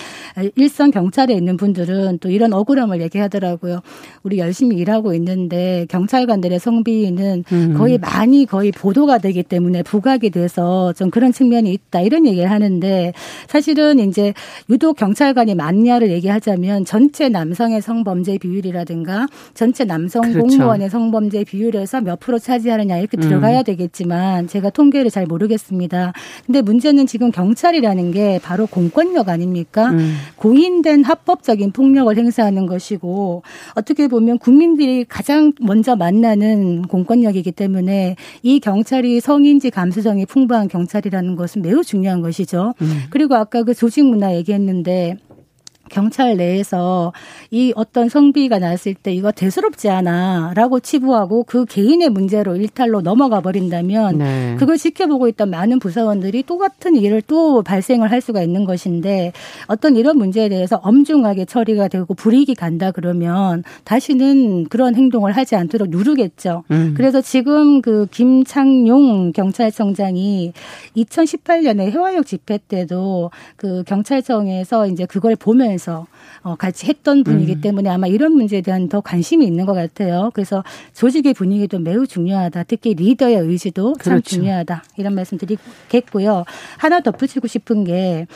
[0.54, 3.80] 일선 경찰에 있는 분들은 또 이런 억울함을 얘기하더라고요.
[4.22, 7.74] 우리 열심히 일하고 있는데 경찰관들의 성비는 음.
[7.76, 13.12] 거의 많이 거의 보도가 되기 때문에 부각이 돼서 좀 그런 측면이 있다 이런 얘기를 하는데
[13.48, 14.32] 사실은 이제
[14.70, 20.40] 유독 경찰관이 많냐를 얘기하자면 전체 남성의 성범죄 비율이라든가 전체 남성 그렇죠.
[20.40, 23.64] 공무원의 성범죄 비율에서 몇 프로 차지하느냐 이렇게 들어가야 음.
[23.64, 26.12] 되겠지만 제가 통계를 잘 모르겠습니다.
[26.44, 29.90] 근데 문제는 지금 경찰이라는 게 바로 공권력 아닙니까?
[29.90, 30.16] 음.
[30.36, 33.42] 고인된 합법적인 폭력을 행사하는 것이고
[33.74, 41.62] 어떻게 보면 국민들이 가장 먼저 만나는 공권력이기 때문에 이 경찰이 성인지 감수성이 풍부한 경찰이라는 것은
[41.62, 42.74] 매우 중요한 것이죠.
[42.80, 43.02] 음.
[43.10, 45.16] 그리고 아까 그 조직 문화 얘기했는데
[45.90, 47.12] 경찰 내에서
[47.50, 54.18] 이 어떤 성비가 났을 때 이거 대수롭지 않아라고 치부하고 그 개인의 문제로 일탈로 넘어가 버린다면
[54.18, 54.56] 네.
[54.58, 59.32] 그걸 지켜보고 있던 많은 부사원들이 똑같은 일을 또 발생을 할 수가 있는 것인데
[59.66, 65.90] 어떤 이런 문제에 대해서 엄중하게 처리가 되고 불이익이 간다 그러면 다시는 그런 행동을 하지 않도록
[65.90, 66.64] 누르겠죠.
[66.70, 66.94] 음.
[66.96, 70.52] 그래서 지금 그 김창용 경찰청장이
[70.96, 76.06] 2018년에 해화역 집회 때도 그 경찰청에서 이제 그걸 보면 하면서
[76.42, 77.60] 어, 같이 했던 분이기 음.
[77.60, 80.30] 때문에 아마 이런 문제에 대한 더 관심이 있는 것 같아요.
[80.34, 82.64] 그래서 조직의 분위기도 매우 중요하다.
[82.64, 84.36] 특히 리더의 의지도 참 그렇죠.
[84.36, 84.82] 중요하다.
[84.96, 86.44] 이런 말씀 드리겠고요.
[86.78, 88.26] 하나 덧붙이고 싶은 게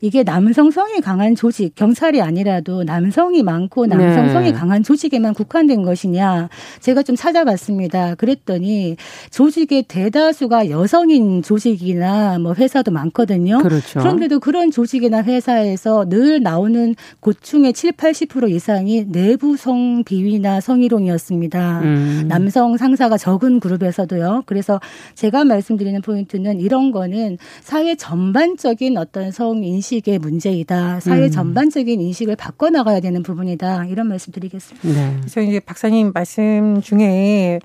[0.00, 4.58] 이게 남성성이 강한 조직, 경찰이 아니라도 남성이 많고 남성성이 네.
[4.58, 6.48] 강한 조직에만 국한된 것이냐.
[6.80, 8.14] 제가 좀 찾아봤습니다.
[8.14, 8.96] 그랬더니
[9.30, 13.58] 조직의 대다수가 여성인 조직이나 뭐 회사도 많거든요.
[13.58, 13.98] 그렇죠.
[13.98, 16.87] 그런데도 그런 조직이나 회사에서 늘 나오는
[17.20, 21.80] 고충의 7, 80% 이상이 내부 성 비위나 성희롱이었습니다.
[21.80, 22.24] 음.
[22.28, 24.44] 남성 상사가 적은 그룹에서도요.
[24.46, 24.80] 그래서
[25.14, 31.00] 제가 말씀드리는 포인트는 이런 거는 사회 전반적인 어떤 성 인식의 문제이다.
[31.00, 31.30] 사회 음.
[31.30, 33.86] 전반적인 인식을 바꿔 나가야 되는 부분이다.
[33.86, 34.88] 이런 말씀 드리겠습니다.
[34.88, 35.16] 네.
[35.20, 37.60] 그래서 이제 박사님 말씀 중에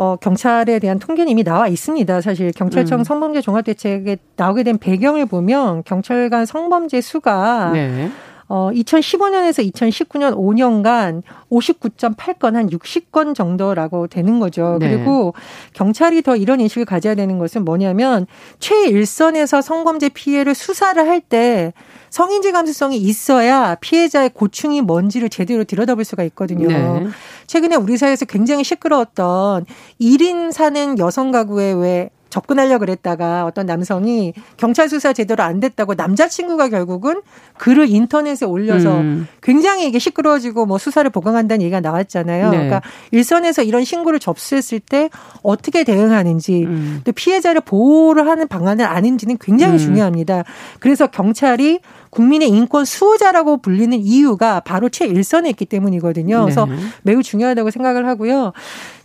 [0.00, 2.22] 어, 경찰에 대한 통계는 이미 나와 있습니다.
[2.22, 3.04] 사실 경찰청 음.
[3.04, 8.10] 성범죄 종합대책에 나오게 된 배경을 보면 경찰관 성범죄 수가 네.
[8.52, 14.76] 어, 2015년에서 2019년 5년간 59.8건 한 60건 정도라고 되는 거죠.
[14.80, 14.90] 네.
[14.90, 15.34] 그리고
[15.72, 18.26] 경찰이 더 이런 인식을 가져야 되는 것은 뭐냐면
[18.58, 21.72] 최일선에서 성범죄 피해를 수사를 할 때
[22.08, 26.66] 성인지 감수성이 있어야 피해자의 고충이 뭔지를 제대로 들여다볼 수가 있거든요.
[26.66, 27.06] 네.
[27.46, 29.66] 최근에 우리 사회에서 굉장히 시끄러웠던
[30.00, 36.68] 1인 사는 여성 가구에 왜 접근하려고 그랬다가 어떤 남성이 경찰 수사 제대로 안 됐다고 남자친구가
[36.68, 37.20] 결국은
[37.58, 39.28] 글을 인터넷에 올려서 음.
[39.42, 42.50] 굉장히 이게 시끄러워지고 뭐 수사를 보강한다는 얘기가 나왔잖아요.
[42.50, 42.56] 네.
[42.56, 45.10] 그러니까 일선에서 이런 신고를 접수했을 때
[45.42, 47.00] 어떻게 대응하는지 음.
[47.04, 49.78] 또 피해자를 보호를 하는 방안은 아닌지는 굉장히 음.
[49.78, 50.44] 중요합니다.
[50.78, 56.42] 그래서 경찰이 국민의 인권 수호자라고 불리는 이유가 바로 최일선에 있기 때문이거든요.
[56.42, 56.76] 그래서 네.
[57.02, 58.52] 매우 중요하다고 생각을 하고요.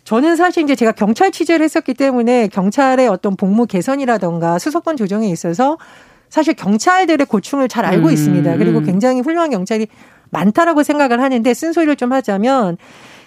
[0.05, 5.77] 저는 사실 이제 제가 경찰 취재를 했었기 때문에 경찰의 어떤 복무 개선이라던가 수사권 조정에 있어서
[6.29, 8.13] 사실 경찰들의 고충을 잘 알고 음.
[8.13, 8.55] 있습니다.
[8.57, 9.87] 그리고 굉장히 훌륭한 경찰이
[10.29, 12.77] 많다라고 생각을 하는데 쓴소리를 좀 하자면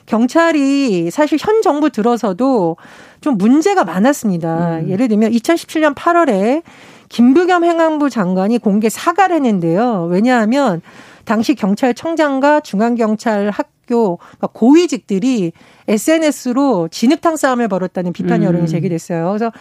[0.06, 2.76] 경찰이 사실 현 정부 들어서도
[3.20, 4.78] 좀 문제가 많았습니다.
[4.78, 4.88] 음.
[4.88, 6.62] 예를 들면 2017년 8월에
[7.08, 10.08] 김부겸 행안부 장관이 공개 사과를 했는데요.
[10.10, 10.80] 왜냐하면
[11.28, 15.52] 당시 경찰청장과 중앙경찰 학교 그러니까 고위직들이
[15.86, 18.66] SNS로 진흙탕 싸움을 벌였다는 비판 여론이 음.
[18.66, 19.28] 제기됐어요.
[19.28, 19.52] 그래서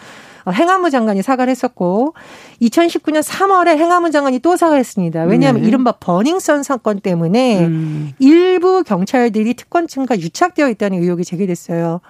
[0.50, 2.14] 행안부 장관이 사과를 했었고
[2.62, 5.24] 2019년 3월에 행안부 장관이 또 사과했습니다.
[5.24, 5.68] 왜냐하면 네.
[5.68, 8.12] 이른바 버닝썬 사건 때문에 음.
[8.18, 12.00] 일부 경찰들이 특권층과 유착되어 있다는 의혹이 제기됐어요.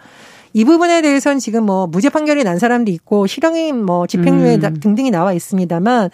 [0.52, 4.80] 이 부분에 대해서는 지금 뭐 무죄 판결이 난 사람도 있고 실형이 뭐 집행유예 음.
[4.80, 6.10] 등등이 나와 있습니다만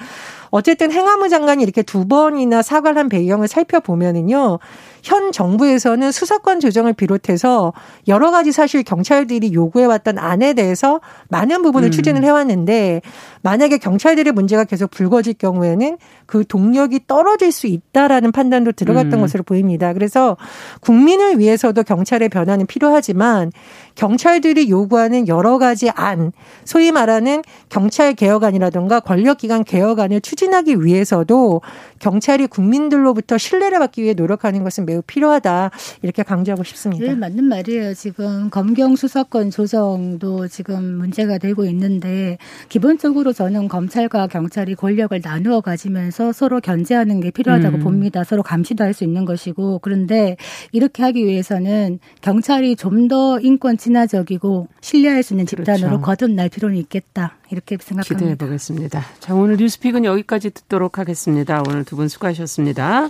[0.54, 4.60] 어쨌든 행안부 장관이 이렇게 두 번이나 사과를 한 배경을 살펴보면은요.
[5.02, 7.72] 현 정부에서는 수사권 조정을 비롯해서
[8.06, 11.90] 여러 가지 사실 경찰들이 요구해왔던 안에 대해서 많은 부분을 음.
[11.90, 13.02] 추진을 해왔는데
[13.42, 19.20] 만약에 경찰들의 문제가 계속 불거질 경우에는 그 동력이 떨어질 수 있다라는 판단도 들어갔던 음.
[19.22, 19.92] 것으로 보입니다.
[19.92, 20.36] 그래서
[20.80, 23.50] 국민을 위해서도 경찰의 변화는 필요하지만
[23.96, 26.32] 경찰들이 요구하는 여러 가지 안,
[26.64, 31.60] 소위 말하는 경찰 개혁안이라든가 권력기관 개혁안을 추진 하기 위해서도
[32.00, 35.70] 경찰이 국민들로부터 신뢰를 받기 위해 노력하는 것은 매우 필요하다
[36.02, 37.06] 이렇게 강조하고 싶습니다.
[37.06, 37.94] 네, 맞는 말이에요.
[37.94, 42.36] 지금 검경 수사권 조정도 지금 문제가 되고 있는데
[42.68, 47.82] 기본적으로 저는 검찰과 경찰이 권력을 나누어 가지면서 서로 견제하는 게 필요하다고 음.
[47.82, 48.24] 봅니다.
[48.24, 50.36] 서로 감시도 할 수 있는 것이고 그런데
[50.72, 56.02] 이렇게 하기 위해서는 경찰이 좀 더 인권 친화적이고 신뢰할 수 있는 집단으로 그렇죠.
[56.02, 57.36] 거듭날 필요는 있겠다.
[57.50, 58.14] 이렇게 생각합니다.
[58.14, 59.02] 기대해 보겠습니다.
[59.18, 61.62] 자, 오늘 뉴스픽은 여기까지 듣도록 하겠습니다.
[61.66, 63.08] 오늘 두 분 수고하셨습니다.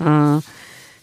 [0.00, 0.40] 어,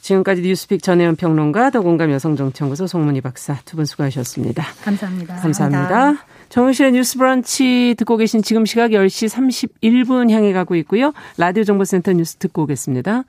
[0.02, 4.64] 지금까지 뉴스픽 전혜연 평론가, 더공감 여성정치연구소 송문희 박사 두 분 수고하셨습니다.
[4.84, 5.36] 감사합니다.
[5.36, 5.88] 감사합니다.
[5.88, 6.26] 감사합니다.
[6.50, 9.28] 정우실의 뉴스 브런치 듣고 계신 지금 시각 10시
[9.82, 11.12] 31분 향해 가고 있고요.
[11.38, 13.26] 라디오 정보센터 뉴스 듣고 오겠습니다.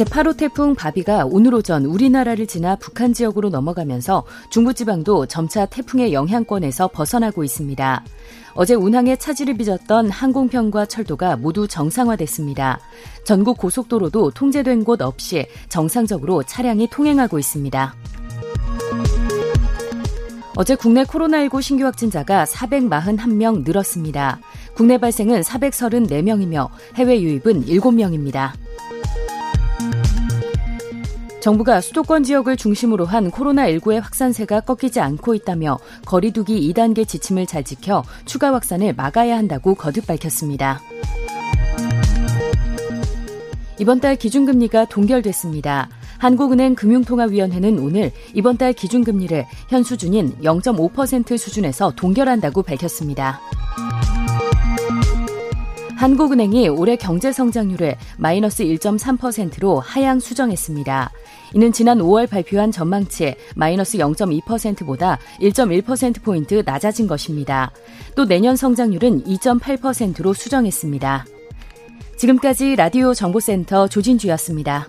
[0.00, 7.44] 제8호 태풍 바비가 오늘 오전 우리나라를 지나 북한 지역으로 넘어가면서 중부지방도 점차 태풍의 영향권에서 벗어나고
[7.44, 8.02] 있습니다.
[8.54, 12.80] 어제 운항에 차질을 빚었던 항공편과 철도가 모두 정상화됐습니다.
[13.24, 17.94] 전국 고속도로도 통제된 곳 없이 정상적으로 차량이 통행하고 있습니다.
[20.56, 24.40] 어제 국내 코로나19 신규 확진자가 441명 늘었습니다.
[24.74, 28.52] 국내 발생은 434명이며 해외 유입은 7명입니다.
[31.40, 38.02] 정부가 수도권 지역을 중심으로 한 코로나19의 확산세가 꺾이지 않고 있다며 거리두기 2단계 지침을 잘 지켜
[38.26, 40.82] 추가 확산을 막아야 한다고 거듭 밝혔습니다.
[43.78, 45.88] 이번 달 기준금리가 동결됐습니다.
[46.18, 53.40] 한국은행 금융통화위원회는 오늘 이번 달 기준금리를 현 수준인 0.5% 수준에서 동결한다고 밝혔습니다.
[56.00, 61.10] 한국은행이 올해 경제 성장률을 마이너스 1.3%로 하향 수정했습니다.
[61.54, 67.72] 이는 지난 5월 발표한 전망치 마이너스 0.2%보다 1.1%포인트 낮아진 것입니다.
[68.14, 71.26] 또 내년 성장률은 2.8%로 수정했습니다.
[72.16, 74.88] 지금까지 라디오 정보센터 조진주였습니다.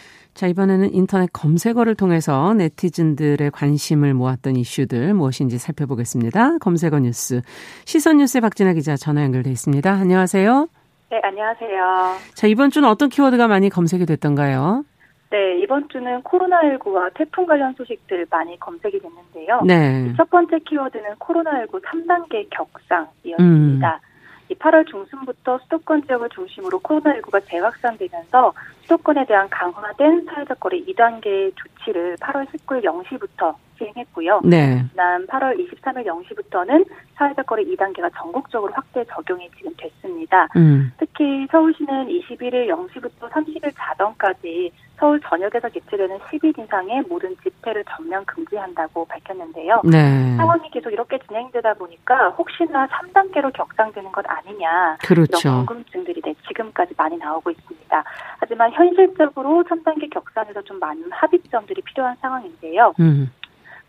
[0.33, 6.57] 자, 이번에는 인터넷 검색어를 통해서 네티즌들의 관심을 모았던 이슈들 무엇인지 살펴보겠습니다.
[6.59, 7.41] 검색어 뉴스.
[7.85, 9.91] 시선 뉴스의 박진아 기자 전화 연결돼 있습니다.
[9.91, 10.67] 안녕하세요.
[11.11, 12.15] 네, 안녕하세요.
[12.33, 14.85] 자, 이번 주는 어떤 키워드가 많이 검색이 됐던가요?
[15.31, 19.61] 네, 이번 주는 코로나19와 태풍 관련 소식들 많이 검색이 됐는데요.
[19.65, 20.13] 네.
[20.17, 23.99] 첫 번째 키워드는 코로나19 3단계 격상이었습니다.
[24.03, 24.10] 음.
[24.55, 32.45] 8월 중순부터 수도권 지역을 중심으로 코로나19가 재확산되면서 수도권에 대한 강화된 사회적 거리 2단계 조치를 8월
[32.47, 34.41] 19일 0시부터 시행했고요.
[34.43, 34.83] 네.
[34.91, 36.85] 지난 8월 23일 0시부터는
[37.15, 40.47] 사회적 거리 2단계가 전국적으로 확대 적용이 지금 됐습니다.
[40.55, 40.91] 음.
[40.97, 49.03] 특히 서울시는 21일 0시부터 30일 자정까지 서울 전역에서 개최되는 10일 이상의 모든 집회를 전면 금지한다고
[49.05, 49.81] 밝혔는데요.
[49.83, 50.37] 네.
[50.37, 55.49] 상황이 계속 이렇게 진행되다 보니까 혹시나 3단계로 격상되는 것 아니냐 그렇죠.
[55.49, 58.03] 이런 궁금증들이 네, 지금까지 많이 나오고 있습니다.
[58.37, 62.93] 하지만 현실적으로 3단계 격상에서 좀 많은 합의점들이 필요한 상황인데요.
[62.99, 63.31] 음.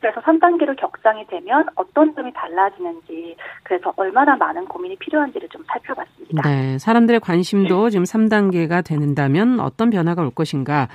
[0.02, 6.42] 그래서 3단계로 격상이 되면 어떤 점이 달라지는지 그래서 얼마나 많은 고민이 필요한지를 좀 살펴봤습니다.
[6.42, 10.88] 네, 사람들의 관심도 지금 3단계가 되는다면 어떤 변화가 올 것인가?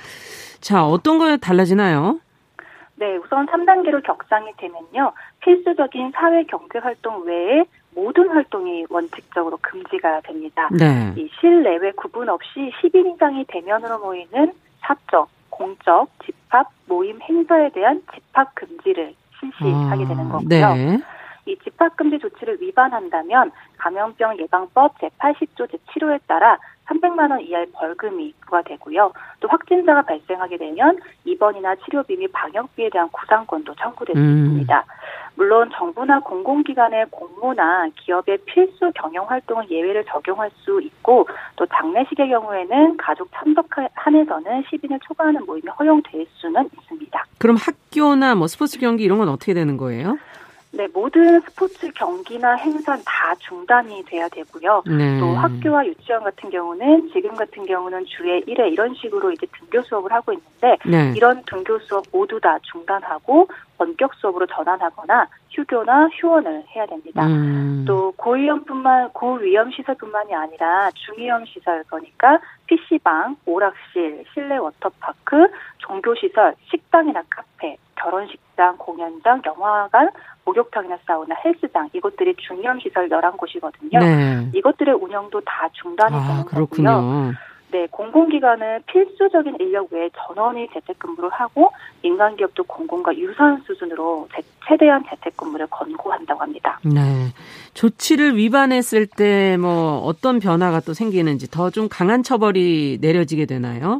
[0.60, 2.20] 자, 어떤 거에 달라지나요?
[2.96, 5.12] 네, 우선 3단계로 격상이 되면요.
[5.40, 10.68] 필수적인 사회 경제 활동 외에 모든 활동이 원칙적으로 금지가 됩니다.
[10.70, 11.14] 네.
[11.16, 18.54] 이 실내외 구분 없이 10인 이상이 대면으로 모이는 사적, 공적, 집합, 모임, 행사에 대한 집합
[18.54, 20.48] 금지를 실시하게 되는 아, 거고요.
[20.48, 20.98] 네.
[21.48, 29.12] 이 집합금지 조치를 위반한다면 감염병 예방법 제80조 제7호에 따라 300만 원 이하의 벌금이 부과 되고요.
[29.40, 34.44] 또 확진자가 발생하게 되면 입원이나 치료비 및 방역비에 대한 구상권도 청구될 수 음.
[34.44, 34.84] 있습니다.
[35.36, 42.96] 물론 정부나 공공기관의 공모나 기업의 필수 경영 활동은 예외를 적용할 수 있고 또 장례식의 경우에는
[42.96, 47.24] 가족 참석 한에서는 10인을 초과하는 모임이 허용될 수는 있습니다.
[47.38, 50.18] 그럼 학교나 뭐 스포츠 경기 이런 건 어떻게 되는 거예요?
[50.70, 54.82] 네, 모든 스포츠 경기나 행사는 다 중단이 돼야 되고요.
[54.86, 55.18] 네.
[55.18, 60.12] 또 학교와 유치원 같은 경우는 지금 같은 경우는 주에 1회 이런 식으로 이제 등교 수업을
[60.12, 61.12] 하고 있는데 네.
[61.16, 67.26] 이런 등교 수업 모두 다 중단하고 원격 수업으로 전환하거나 휴교나 휴원을 해야 됩니다.
[67.26, 67.84] 음.
[67.86, 77.22] 또 고위험뿐만 고위험 시설뿐만이 아니라 중위험 시설 그러니까 PC방, 오락실, 실내 워터파크, 종교 시설, 식당이나
[77.30, 80.10] 카페, 결혼식장, 공연장, 영화관,
[80.44, 83.98] 목욕탕이나 사우나, 헬스장 이것들이 중요한 시설 11곳이거든요.
[84.00, 84.50] 네.
[84.54, 86.90] 이것들의 운영도 다 중단이 아, 되는 그렇군요.
[86.90, 87.32] 거고요.
[87.70, 91.70] 네, 공공기관은 필수적인 인력 외에 전원이 재택근무를 하고
[92.02, 94.26] 민간 기업도 공공과 유사한 수준으로
[94.66, 96.78] 최대한 재택근무를 권고한다고 합니다.
[96.82, 97.00] 네,
[97.74, 103.98] 조치를 위반했을 때 뭐 어떤 변화가 또 생기는지 더 좀 강한 처벌이 내려지게 되나요?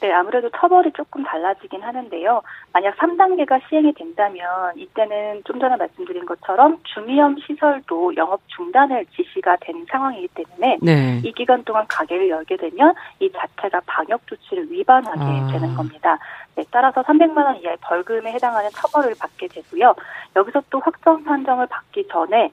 [0.00, 2.42] 네, 아무래도 처벌이 조금 달라지긴 하는데요.
[2.72, 9.84] 만약 3단계가 시행이 된다면 이때는 좀 전에 말씀드린 것처럼 중위험 시설도 영업 중단을 지시가 된
[9.90, 11.20] 상황이기 때문에 네.
[11.22, 15.52] 이 기간 동안 가게를 열게 되면 이 자체가 방역 조치를 위반하게 아.
[15.52, 16.18] 되는 겁니다.
[16.56, 19.94] 네, 따라서 300만 원 이하의 벌금에 해당하는 처벌을 받게 되고요.
[20.34, 22.50] 여기서 또 확정 판정을 받기 전에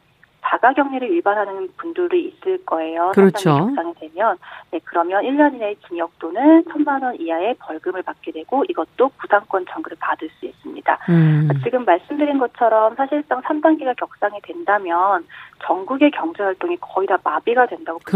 [0.50, 3.12] 자가격리를 위반하는 분들이 있을 거예요.
[3.14, 3.58] 그렇죠.
[3.58, 4.38] 적상이 되면
[4.72, 9.98] 네 그러면 1년 이내의 징역 또는 1천만 원 이하의 벌금을 받게 되고 이것도 구상권 청구를
[10.00, 10.98] 받을 수 있습니다.
[11.10, 11.50] 음.
[11.64, 15.26] 지금 말씀드린 것처럼 사실상 3단계가 격상이 된다면
[15.66, 18.12] 전국의 경제 활동이 거의 다 마비가 된다고 볼수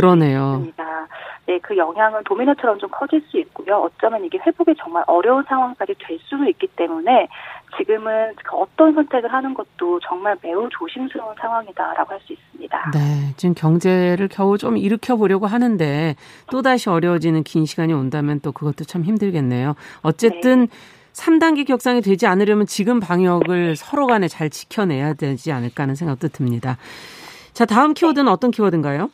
[0.57, 1.07] 있습니다.
[1.47, 3.77] 네, 그 영향은 도미노처럼 좀 커질 수 있고요.
[3.77, 7.27] 어쩌면 이게 회복이 정말 어려운 상황까지 될 수도 있기 때문에
[7.77, 12.91] 지금은 그 어떤 선택을 하는 것도 정말 매우 조심스러운 상황이다라고 할 수 있습니다.
[12.93, 16.15] 네, 지금 경제를 겨우 좀 일으켜 보려고 하는데
[16.51, 19.75] 또 다시 어려워지는 긴 시간이 온다면 또 그것도 참 힘들겠네요.
[20.01, 20.67] 어쨌든 네.
[21.13, 26.77] 3단계 격상이 되지 않으려면 지금 방역을 서로 간에 잘 지켜내야 되지 않을까 하는 생각도 듭니다.
[27.53, 28.31] 자, 다음 키워드는 네.
[28.31, 29.09] 어떤 키워드인가요?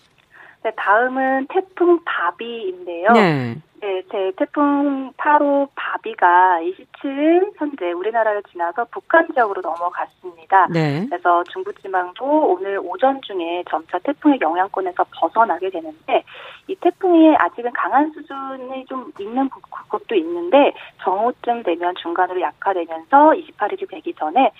[0.63, 3.11] 네, 다음은 태풍 바비인데요.
[3.13, 3.55] 네.
[3.87, 10.67] 네, 제 태풍 8호 바비가 27일 현재 우리나라를 지나서 북한 지역으로 넘어갔습니다.
[10.73, 11.05] 네.
[11.09, 16.25] 그래서 중부지방도 오늘 오전 중에 점차 태풍의 영향권에서 벗어나게 되는데
[16.67, 19.49] 이 태풍이 아직은 강한 수준이 좀 있는
[19.87, 24.51] 곳도 있는데 정오쯤 되면 중간으로 약화되면서 28일이 되기 전에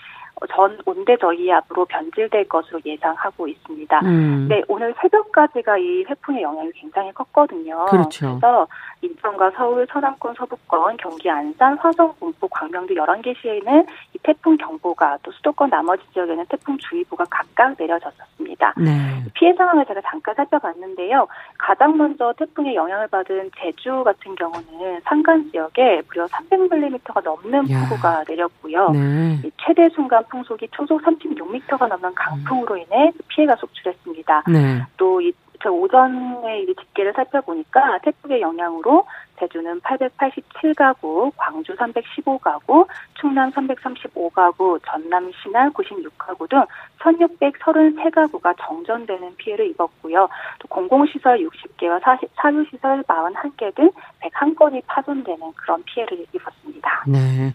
[0.54, 4.00] 전 온대 저기압으로 변질될 것으로 예상하고 있습니다.
[4.04, 4.46] 음.
[4.48, 7.86] 네, 오늘 새벽까지가 이 태풍의 영향이 굉장히 컸거든요.
[7.86, 8.38] 그렇죠.
[8.40, 8.66] 그래서
[9.02, 15.30] 인천과 서울, 서남권, 서부권, 경기 안산, 화성, 군포, 광명도 11개 시에는 이 태풍 경보가 또
[15.32, 18.74] 수도권 나머지 지역에는 태풍 주의보가 각각 내려졌었습니다.
[18.76, 18.90] 네.
[19.34, 21.26] 피해 상황을 제가 잠깐 살펴봤는데요.
[21.58, 28.90] 가장 먼저 태풍의 영향을 받은 제주 같은 경우는 산간 지역에 무려 300mm가 넘는 폭우가 내렸고요.
[28.90, 29.50] 네.
[29.64, 34.44] 최대 순간 풍속이 초속 36m가 넘는 강풍으로 인해 피해가 속출했습니다.
[34.48, 34.82] 네.
[34.96, 39.06] 또이 저 오전에 이 집계를 살펴보니까 태풍의 영향으로
[39.38, 46.64] 제주는 887가구, 광주 315가구, 충남 335가구, 전남 신안 96가구 등
[46.98, 50.28] 1633가구가 정전되는 피해를 입었고요.
[50.58, 52.00] 또 공공시설 60개와
[52.36, 57.04] 사유시설 41개 등 101건이 파손되는 그런 피해를 입었습니다.
[57.06, 57.52] 네.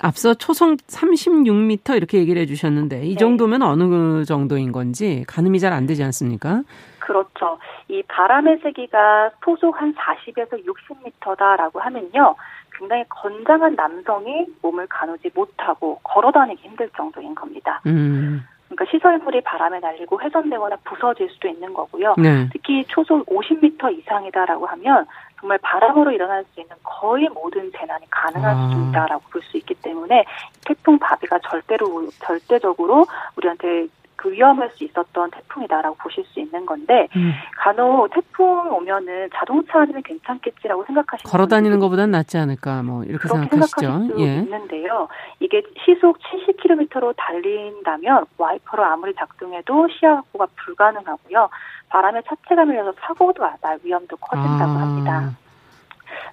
[0.00, 3.16] 앞서 초속 36m 이렇게 얘기를 해주셨는데 이 네.
[3.16, 6.62] 정도면 어느 정도인 건지 가늠이 잘 안 되지 않습니까?
[6.98, 7.58] 그렇죠.
[7.88, 12.34] 이 바람의 세기가 소속 한 40에서 60m다라고 하면요.
[12.78, 17.80] 굉장히 건장한 남성이 몸을 가누지 못하고 걸어 다니기 힘들 정도인 겁니다.
[17.86, 18.44] 음.
[18.68, 22.14] 그러니까 시설물이 바람에 날리고 훼손되거나 부서질 수도 있는 거고요.
[22.18, 22.48] 네.
[22.52, 25.06] 특히 초속 50m 이상이다라고 하면
[25.42, 28.68] 정말 바람으로 일어날 수 있는 거의 모든 재난이 가능한 아.
[28.68, 30.24] 수준이다라고 볼 수 있기 때문에
[30.64, 33.88] 태풍 바비가 절대로 절대적으로 우리한테
[34.22, 37.32] 그 위험할 수 있었던 태풍이다라고 보실 수 있는 건데 음.
[37.56, 44.06] 간혹 태풍 오면은 자동차 안에는 괜찮겠지라고 생각하시는 걸어 다니는 것보단 낫지 않을까 뭐 이렇게 생각하시죠.
[44.06, 44.36] 수 예.
[44.36, 45.08] 있는데요.
[45.40, 51.48] 이게 시속 70km로 달린다면 와이퍼로 아무리 작동해도 시야 확보가 불가능하고요.
[51.88, 54.82] 바람에 차체가 밀려서 사고도 날 위험도 커진다고 아.
[54.82, 55.30] 합니다.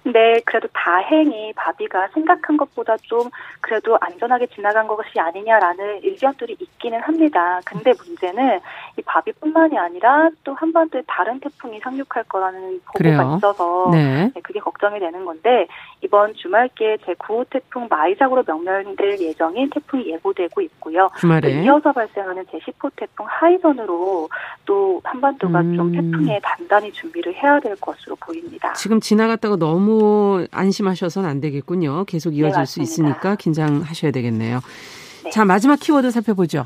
[0.04, 3.28] 네, 그래도 다행히 바비가 생각한 것보다 좀
[3.60, 7.60] 그래도 안전하게 지나간 것이 아니냐라는 의견들이 있기는 합니다.
[7.64, 8.60] 근데 문제는
[8.98, 13.34] 이 바비뿐만이 아니라 또 한반도에 다른 태풍이 상륙할 거라는 보고가 그래요?
[13.36, 14.30] 있어서 네.
[14.34, 15.66] 네, 그게 걱정이 되는 건데
[16.02, 21.10] 이번 주말께 제9호 태풍 마이작으로 명명될 예정인 태풍이 예보되고 있고요.
[21.18, 24.28] 주말에 이어서 발생하는 제10호 태풍 하이선으로
[24.64, 25.76] 또 한반도가 음.
[25.76, 28.72] 좀 태풍에 단단히 준비를 해야 될 것으로 보입니다.
[28.74, 32.04] 지금 지나갔다가 너무 너무 안심하셔서는 안 되겠군요.
[32.04, 34.60] 계속 이어질 네, 수 있으니까 긴장하셔야 되겠네요.
[35.24, 35.30] 네.
[35.30, 36.64] 자, 마지막 키워드 살펴보죠.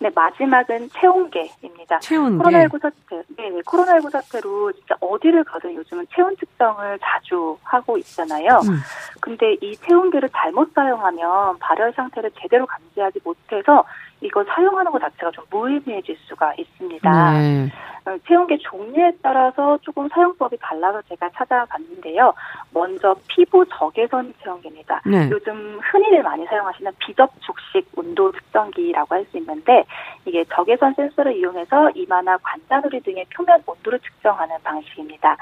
[0.00, 2.00] 네, 마지막은 체온계입니다.
[2.00, 2.42] 체온계.
[2.42, 8.60] 코로나19 사태, 네, 네, 코로나19 사태로 진짜 어디를 가든 요즘은 체온 측정을 자주 하고 있잖아요.
[8.64, 8.80] 음.
[9.24, 13.82] 근데 이 체온계를 잘못 사용하면 발열 상태를 제대로 감지하지 못해서
[14.20, 17.32] 이거 사용하는 것 자체가 좀 무의미해질 수가 있습니다.
[17.32, 17.72] 네.
[18.04, 22.34] 어, 체온계 종류에 따라서 조금 사용법이 달라서 제가 찾아봤는데요.
[22.74, 25.00] 먼저 피부 적외선 체온계입니다.
[25.06, 25.30] 네.
[25.30, 29.84] 요즘 흔히들 많이 사용하시는 비접촉식 온도 측정기라고 할 수 있는데
[30.26, 35.38] 이게 적외선 센서를 이용해서 이마나 관자놀이 등의 표면 온도를 측정하는 방식입니다.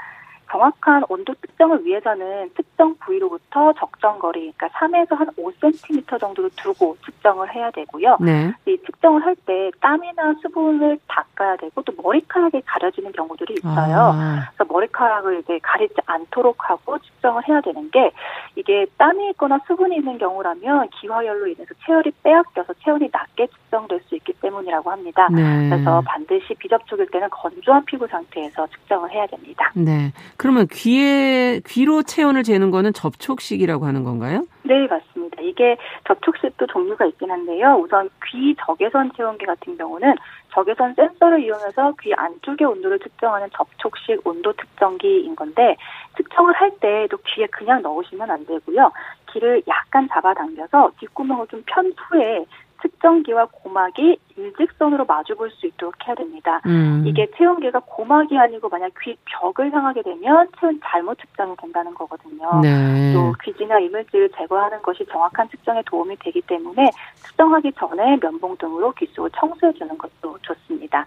[0.53, 7.53] 정확한 온도 측정을 위해서는 특정 부위로부터 적정 거리, 그러니까 3에서 한 5cm 정도를 두고 측정을
[7.55, 8.17] 해야 되고요.
[8.21, 8.53] 네.
[8.67, 14.11] 이 측정을 할 때 땀이나 수분을 닦아야 되고 또 머리카락이 가려지는 경우들이 있어요.
[14.13, 14.49] 아.
[14.55, 18.11] 그래서 머리카락을 이제 가리지 않도록 하고 측정을 해야 되는 게
[18.55, 24.33] 이게 땀이 있거나 수분이 있는 경우라면 기화열로 인해서 체열이 빼앗겨서 체온이 낮게 측정될 수 있기
[24.33, 25.27] 때문이라고 합니다.
[25.31, 25.69] 네.
[25.69, 29.71] 그래서 반드시 비접촉일 때는 건조한 피부 상태에서 측정을 해야 됩니다.
[29.75, 30.11] 네.
[30.43, 34.45] 그러면 귀에 귀로 체온을 재는 거는 접촉식이라고 하는 건가요?
[34.63, 35.41] 네, 맞습니다.
[35.41, 37.79] 이게 접촉식도 종류가 있긴 한데요.
[37.81, 40.15] 우선 귀 적외선 체온계 같은 경우는
[40.53, 45.77] 적외선 센서를 이용해서 귀 안쪽의 온도를 측정하는 접촉식 온도 측정기인 건데
[46.17, 48.91] 측정을 할 때도 귀에 그냥 넣으시면 안 되고요.
[49.31, 52.45] 귀를 약간 잡아당겨서 뒷구멍을 좀 편 후에
[52.83, 56.61] 측정기와 고막이 일직선으로 마주볼 수 있도록 해야 됩니다.
[56.65, 57.03] 음.
[57.07, 62.59] 이게 체온계가 고막이 아니고 만약 귀 벽을 향하게 되면 체온 잘못 측정이 된다는 거거든요.
[62.61, 63.13] 네.
[63.13, 69.05] 또 귀지나 이물질을 제거하는 것이 정확한 측정에 도움이 되기 때문에 측정하기 전에 면봉 등으로 귀
[69.07, 71.05] 속을 청소해 주는 것도 좋습니다.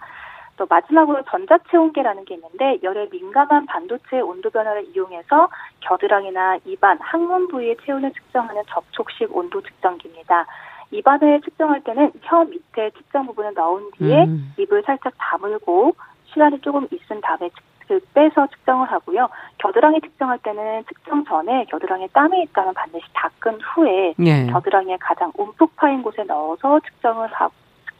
[0.57, 5.49] 또 마지막으로 전자체온계라는 게 있는데 열에 민감한 반도체 온도 변화를 이용해서
[5.81, 10.47] 겨드랑이나 입안, 항문 부위의 체온을 측정하는 접촉식 온도 측정기입니다.
[10.91, 14.53] 입안을 측정할 때는 혀 밑에 측정 부분을 넣은 뒤에 음.
[14.57, 17.49] 입을 살짝 다물고 시간이 조금 있은 다음에
[17.87, 19.29] 그 빼서 측정을 하고요.
[19.59, 24.47] 겨드랑이 측정할 때는 측정 전에 겨드랑이에 땀이 있다면 반드시 닦은 후에 예.
[24.47, 27.53] 겨드랑이에 가장 움푹 파인 곳에 넣어서 측정을 하고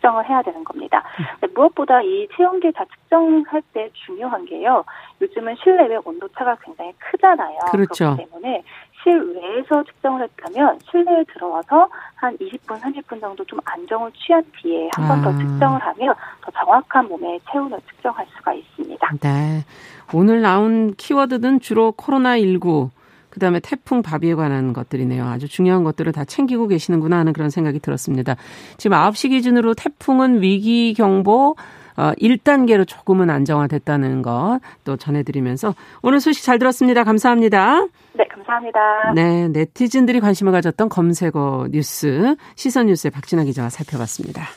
[0.07, 1.03] 측정을 해야 되는 겁니다.
[1.19, 1.49] 음.
[1.53, 4.83] 무엇보다 이 체온계 자 측정할 때 중요한 게요.
[5.21, 7.57] 요즘은 실내외 온도차가 굉장히 크잖아요.
[7.71, 8.15] 그렇죠.
[8.15, 8.63] 그렇기 때문에
[9.03, 15.29] 실외에서 측정을 했다면 실내에 들어와서 한 20분, 30분 정도 좀 안정을 취한 뒤에 한 번더
[15.29, 15.37] 아.
[15.37, 19.11] 측정을 하면 더 정확한 몸의 체온을 측정할 수가 있습니다.
[19.21, 19.65] 네.
[20.13, 22.89] 오늘 나온 키워드는 주로 코로나19,
[23.30, 25.25] 그 다음에 태풍 바비에 관한 것들이네요.
[25.25, 28.36] 아주 중요한 것들을 다 챙기고 계시는구나 하는 그런 생각이 들었습니다.
[28.78, 31.55] 지금 9시 기준으로 태풍은 위기 경보
[31.97, 37.03] 어, 1단계로 조금은 안정화됐다는 것 또 전해드리면서 오늘 소식 잘 들었습니다.
[37.03, 37.88] 감사합니다.
[38.13, 39.13] 네, 감사합니다.
[39.13, 44.47] 네, 네티즌들이 관심을 가졌던 검색어 뉴스 시선 뉴스의 박진아 기자가 살펴봤습니다.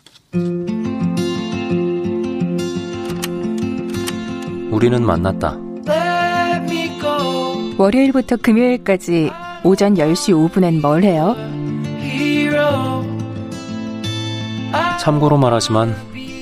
[4.71, 5.70] 우리는 만났다.
[7.81, 9.31] 월요일부터 금요일까지
[9.65, 11.35] 오전 10시 5분엔 뭘 해요?
[15.01, 15.97] 참고로 말하지만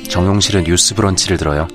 [0.09, 1.69] 정용실의 뉴스 브런치를 들어요.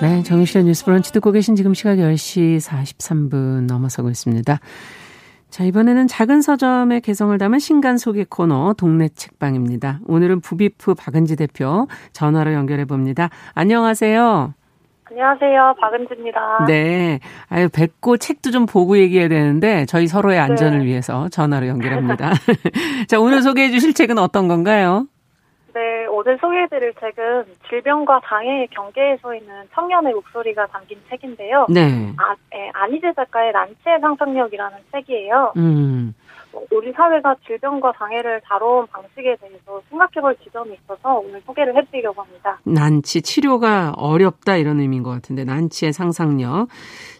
[0.00, 4.58] 네, 정용실의 뉴스 브런치 듣고 계신 지금 시각 10시 43분 넘어서고 있습니다.
[5.50, 9.98] 자, 이번에는 작은 서점의 개성을 담은 신간 소개 코너 동네 책방입니다.
[10.06, 13.30] 오늘은 부비프 박은지 대표 전화로 연결해 봅니다.
[13.54, 14.54] 안녕하세요.
[15.10, 15.74] 안녕하세요.
[15.80, 16.66] 박은지입니다.
[16.68, 17.18] 네.
[17.48, 20.40] 아유, 뵙고 책도 좀 보고 얘기해야 되는데 저희 서로의 네.
[20.42, 20.84] 안전을 네.
[20.84, 22.32] 위해서 전화로 연결합니다.
[23.08, 25.06] 자, 오늘 소개해 주실 책은 어떤 건가요?
[26.20, 31.66] 네, 오늘 소개해드릴 책은 질병과 장애의 경계에 서 있는 청년의 목소리가 담긴 책인데요.
[31.70, 32.12] 네.
[32.18, 35.54] 아, 네 안희재 작가의 란치의 상상력이라는 책이에요.
[35.56, 36.14] 음.
[36.70, 42.58] 우리 사회가 질병과 장애를 다뤄온 방식에 대해서 생각해볼 지점이 있어서 오늘 소개를 해드리려고 합니다.
[42.64, 46.68] 난치 치료가 어렵다 이런 의미인 것 같은데 난치의 상상력.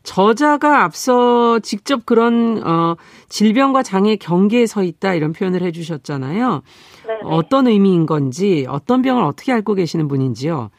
[0.03, 2.97] 저자가 앞서 직접 그런 어,
[3.28, 6.62] 질병과 장애 경계에 서 있다 이런 표현을 해주셨잖아요.
[7.07, 7.20] 네네.
[7.24, 10.70] 어떤 의미인 건지 어떤 병을 어떻게 앓고 계시는 분인지요?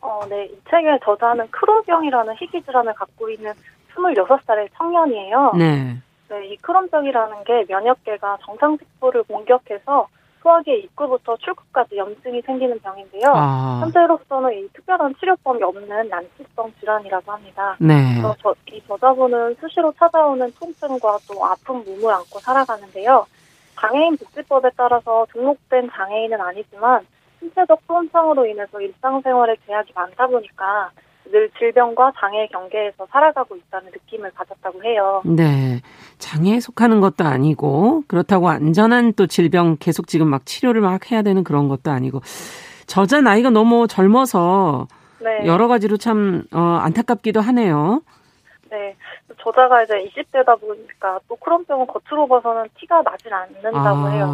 [0.00, 0.46] 어, 네.
[0.46, 3.52] 이 책의 저자는 크론병이라는 희귀 질환을 갖고 있는
[3.94, 5.52] 26살의 청년이에요.
[5.56, 5.98] 네.
[6.32, 10.08] 네, 이 크론병이라는 게 면역계가 정상세포를 공격해서
[10.42, 13.32] 소화기의 입구부터 출구까지 염증이 생기는 병인데요.
[13.34, 13.80] 아.
[13.82, 17.76] 현재로서는 이 특별한 치료법이 없는 난치성 질환이라고 합니다.
[17.78, 18.14] 네.
[18.14, 23.26] 그래서 저, 이 저자분은 수시로 찾아오는 통증과 또 아픈 몸을 안고 살아가는데요.
[23.78, 27.06] 장애인 복지법에 따라서 등록된 장애인은 아니지만
[27.40, 30.90] 신체적 손상으로 인해서 일상생활에 제약이 많다 보니까
[31.32, 35.22] 늘 질병과 장애 경계에서 살아가고 있다는 느낌을 가졌다고 해요.
[35.24, 35.80] 네.
[36.18, 41.42] 장애에 속하는 것도 아니고 그렇다고 안전한 또 질병 계속 지금 막 치료를 막 해야 되는
[41.42, 42.20] 그런 것도 아니고
[42.86, 44.86] 저자 나이가 너무 젊어서
[45.20, 45.46] 네.
[45.46, 48.02] 여러 가지로 참 어, 안타깝기도 하네요.
[48.70, 48.94] 네.
[49.42, 54.10] 저자가 이제 20대다 보니까 또 크론병은 겉으로 봐서는 티가 나진 않는다고 아.
[54.10, 54.28] 해요.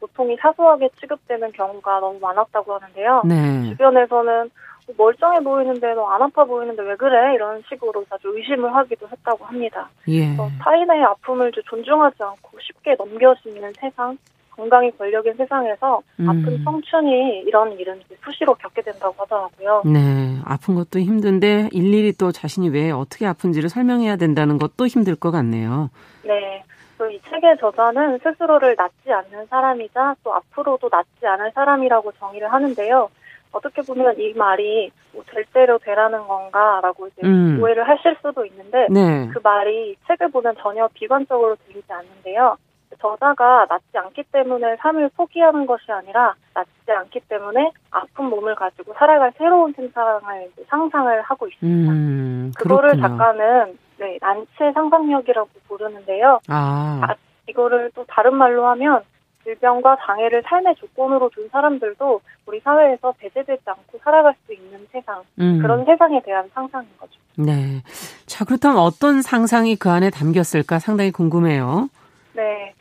[0.00, 3.22] 보통이 사소하게 취급되는 경우가 너무 많았다고 하는데요.
[3.24, 3.70] 네.
[3.70, 4.50] 주변에서는
[4.96, 7.34] 멀쩡해 보이는데 너 안 아파 보이는데 왜 그래?
[7.34, 9.88] 이런 식으로 자주 의심을 하기도 했다고 합니다.
[10.08, 10.36] 예.
[10.60, 14.18] 타인의 아픔을 존중하지 않고 쉽게 넘겨지는 세상,
[14.50, 16.28] 건강이 권력인 세상에서 음.
[16.28, 19.82] 아픈 청춘이 이런 일은 수시로 겪게 된다고 하더라고요.
[19.86, 25.30] 네, 아픈 것도 힘든데 일일이 또 자신이 왜 어떻게 아픈지를 설명해야 된다는 것도 힘들 것
[25.30, 25.90] 같네요.
[26.24, 26.62] 네.
[27.10, 33.08] 이 책의 저자는 스스로를 낫지 않는 사람이자 또 앞으로도 낫지 않을 사람이라고 정의를 하는데요.
[33.52, 37.58] 어떻게 보면 이 말이 뭐 될 대로 되라는 건가라고 이제 음.
[37.60, 39.28] 오해를 하실 수도 있는데 네.
[39.32, 42.56] 그 말이 책을 보면 전혀 비관적으로 들리지 않는데요.
[43.00, 49.32] 저자가 낫지 않기 때문에 삶을 포기하는 것이 아니라 낫지 않기 때문에 아픈 몸을 가지고 살아갈
[49.38, 51.92] 새로운 세상을 상상을 하고 있습니다.
[51.92, 56.40] 음, 그거를 작가는 네, 난치의 상상력이라고 부르는데요.
[56.48, 57.00] 아.
[57.02, 57.14] 아,
[57.48, 59.02] 이거를 또 다른 말로 하면
[59.50, 65.58] 질병과 장애를 삶의 조건으로 둔 사람들도 우리 사회에서 배제되지 않고 살아갈 수 있는 세상, 음.
[65.60, 67.12] 그런 세상에 대한 상상인 거죠.
[67.36, 67.82] 네.
[68.26, 71.88] 자, 그렇다면 어떤 상상이 그 안에 담겼을까 상당히 궁금해요.
[72.34, 72.74] 네.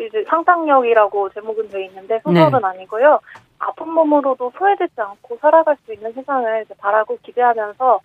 [0.00, 2.66] 이제 상상력이라고 제목은 되어 있는데 소설은 네.
[2.66, 3.20] 아니고요.
[3.58, 8.00] 아픈 몸으로도 소외되지 않고 살아갈 수 있는 세상을 바라고 기대하면서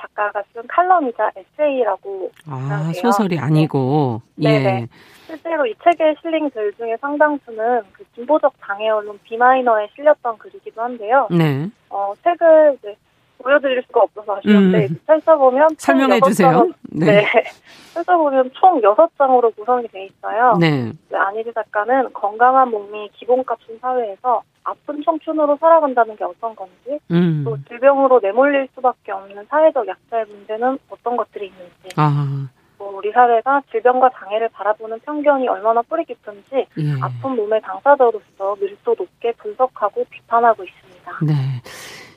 [0.00, 2.92] 작가가 쓴 칼럼이자 에세이라고 아.
[2.94, 4.50] 소설이 아니고 네.
[4.50, 4.58] 예.
[4.58, 4.86] 네네.
[5.26, 11.28] 실제로 이 책에 실린 글 중에 상당수는 그 진보적 장애 언론 비마이너에 실렸던 글이기도 한데요.
[11.30, 11.68] 네.
[11.88, 12.96] 어 책을 이제
[13.42, 15.00] 보여드릴 수가 없어서 아쉬운데 음.
[15.06, 16.68] 펼쳐보면 설명해 주세요.
[16.82, 17.06] 네.
[17.06, 17.26] 네.
[17.94, 20.54] 펼쳐보면 총 6장으로 구성이 돼 있어요.
[20.60, 20.92] 네.
[21.12, 27.42] 안희지 작가는 건강한 몸이 기본값인 사회에서 아픈 청춘으로 살아간다는 게 어떤 건지, 음.
[27.44, 32.48] 또 질병으로 내몰릴 수밖에 없는 사회적 약자의 문제는 어떤 것들이 있는지, 아.
[32.78, 36.92] 뭐 우리 사회가 질병과 장애를 바라보는 편견이 얼마나 뿌리 깊은지 예.
[37.02, 41.12] 아픈 몸의 당사자로서 밀도 높게 분석하고 비판하고 있습니다.
[41.26, 41.34] 네.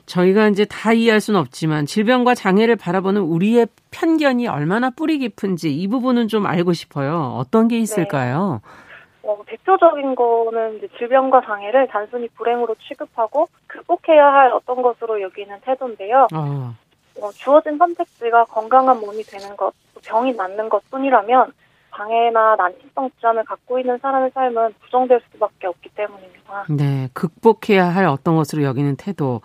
[0.06, 5.88] 저희가 이제 다 이해할 수는 없지만 질병과 장애를 바라보는 우리의 편견이 얼마나 뿌리 깊은지 이
[5.88, 7.34] 부분은 좀 알고 싶어요.
[7.38, 8.60] 어떤 게 있을까요?
[8.62, 9.28] 네.
[9.28, 16.26] 어, 대표적인 거는 질병과 장애를 단순히 불행으로 취급하고 극복해야 할 어떤 것으로 여기는 태도인데요.
[16.34, 16.74] 어.
[17.20, 19.72] 어, 주어진 선택지가 건강한 몸이 되는 것,
[20.04, 21.52] 병이 낫는 것 뿐이라면
[21.96, 26.66] 장애나 난치성 질환을 갖고 있는 사람의 삶은 부정될 수밖에 없기 때문입니다.
[26.70, 29.40] 네, 극복해야 할 어떤 것으로 여기는 태도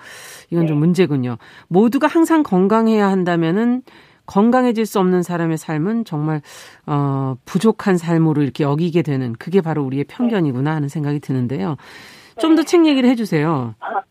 [0.50, 0.68] 이건 네.
[0.68, 1.38] 좀 문제군요.
[1.68, 3.84] 모두가 항상 건강해야 한다면은
[4.26, 6.42] 건강해질 수 없는 사람의 삶은 정말
[6.86, 11.78] 어 부족한 삶으로 이렇게 여기게 되는 그게 바로 우리의 편견이구나 하는 생각이 드는데요.
[12.40, 12.90] 좀 더책 네.
[12.90, 13.74] 얘기를 해주세요.
[13.80, 14.02] 아,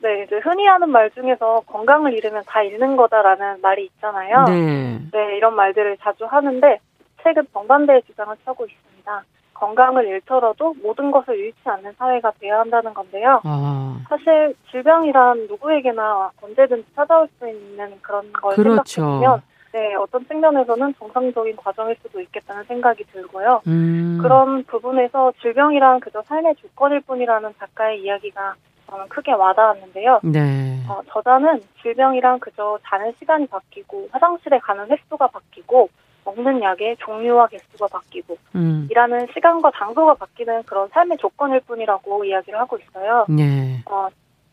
[0.00, 4.44] 네, 이제 흔히 하는 말 중에서 건강을 잃으면 다 잃는 거다라는 말이 있잖아요.
[4.44, 5.00] 네.
[5.12, 6.78] 네, 이런 말들을 자주 하는데
[7.22, 9.24] 책은 정반대의 주장을 펴고 있습니다.
[9.54, 13.40] 건강을 잃더라도 모든 것을 잃지 않는 사회가 되어야 한다는 건데요.
[13.44, 14.00] 아.
[14.08, 18.84] 사실 질병이란 누구에게나 언제든지 찾아올 수 있는 그런 걸 그렇죠.
[18.84, 19.42] 생각해보면
[19.72, 23.60] 네, 어떤 측면에서는 정상적인 과정일 수도 있겠다는 생각이 들고요.
[23.66, 24.18] 음.
[24.22, 28.54] 그런 부분에서 질병이란 그저 삶의 조건일 뿐이라는 작가의 이야기가
[28.88, 30.20] 저는 크게 와닿았는데요.
[30.22, 30.82] 네.
[30.88, 35.90] 어, 저자는 질병이란 그저 자는 시간이 바뀌고 화장실에 가는 횟수가 바뀌고
[36.28, 38.86] 먹는 약의 종류와 개수가 바뀌고 음.
[38.90, 43.24] 일하는 시간과 장소가 바뀌는 그런 삶의 조건일 뿐이라고 이야기를 하고 있어요.
[43.28, 43.82] 네.
[43.86, 44.08] 어,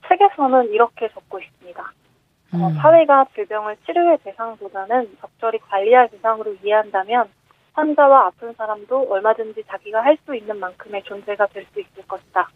[0.07, 1.82] 책에서는 이렇게 적고 있습니다.
[2.53, 2.73] 어, 음.
[2.76, 7.28] 사회가 질병을 치료의 대상보다는 적절히 관리할 대상으로 이해한다면
[7.73, 12.49] 환자와 아픈 사람도 얼마든지 자기가 할 수 있는 만큼의 존재가 될 수 있을 것이다.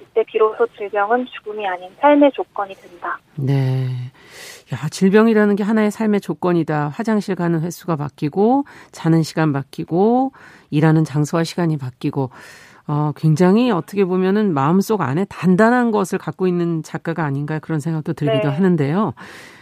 [0.00, 3.18] 이때 비로소 질병은 죽음이 아닌 삶의 조건이 된다.
[3.36, 3.81] 네.
[4.72, 6.88] 야, 질병이라는 게 하나의 삶의 조건이다.
[6.88, 10.32] 화장실 가는 횟수가 바뀌고, 자는 시간 바뀌고,
[10.70, 12.30] 일하는 장소와 시간이 바뀌고,
[12.86, 18.48] 어, 굉장히 어떻게 보면은 마음속 안에 단단한 것을 갖고 있는 작가가 아닌가 그런 생각도 들기도
[18.48, 18.54] 네.
[18.54, 19.14] 하는데요.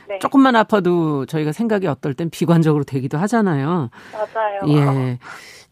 [0.08, 0.18] 네.
[0.18, 3.90] 조금만 아파도 저희가 생각이 어떨 땐 비관적으로 되기도 하잖아요.
[4.12, 4.60] 맞아요.
[4.68, 5.18] 예.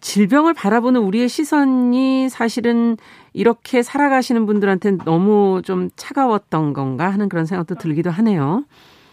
[0.01, 2.97] 질병을 바라보는 우리의 시선이 사실은
[3.33, 8.65] 이렇게 살아가시는 분들한테는 너무 좀 차가웠던 건가 하는 그런 생각도 들기도 하네요.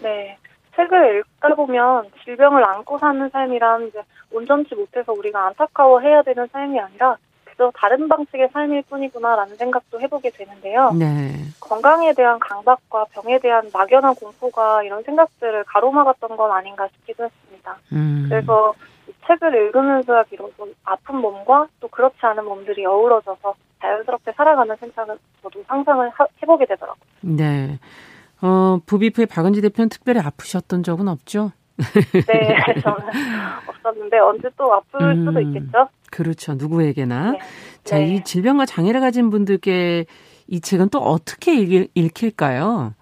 [0.06, 0.38] 네.
[0.76, 4.02] 책을 읽다 보면 질병을 안고 사는 삶이란 이제
[4.32, 10.92] 온전치 못해서 우리가 안타까워해야 되는 삶이 아니라 그저 다른 방식의 삶일 뿐이구나라는 생각도 해보게 되는데요.
[10.92, 11.32] 네.
[11.60, 17.78] 건강에 대한 강박과 병에 대한 막연한 공포가 이런 생각들을 가로막았던 건 아닌가 싶기도 했습니다.
[17.94, 18.26] 음.
[18.30, 18.74] 그래서
[19.08, 25.64] 이 책을 읽으면서야 비로소 아픈 몸과 또 그렇지 않은 몸들이 어우러져서 자연스럽게 살아가는 생각을 저도
[25.68, 27.06] 상상을 하, 해보게 되더라고요.
[27.22, 27.80] 네.
[28.46, 31.52] 어, 부비프의 박은지 대표는 특별히 아프셨던 적은 없죠?
[31.78, 33.10] 네, 저는
[33.68, 35.90] 없었는데 언제 또 아플 음, 수도 있겠죠?
[36.12, 36.54] 그렇죠.
[36.54, 37.32] 누구에게나.
[37.32, 37.40] 네.
[37.84, 38.06] 자, 네.
[38.06, 40.06] 이 질병과 장애를 가진 분들께
[40.48, 42.94] 이 책은 또 어떻게 읽, 읽힐까요?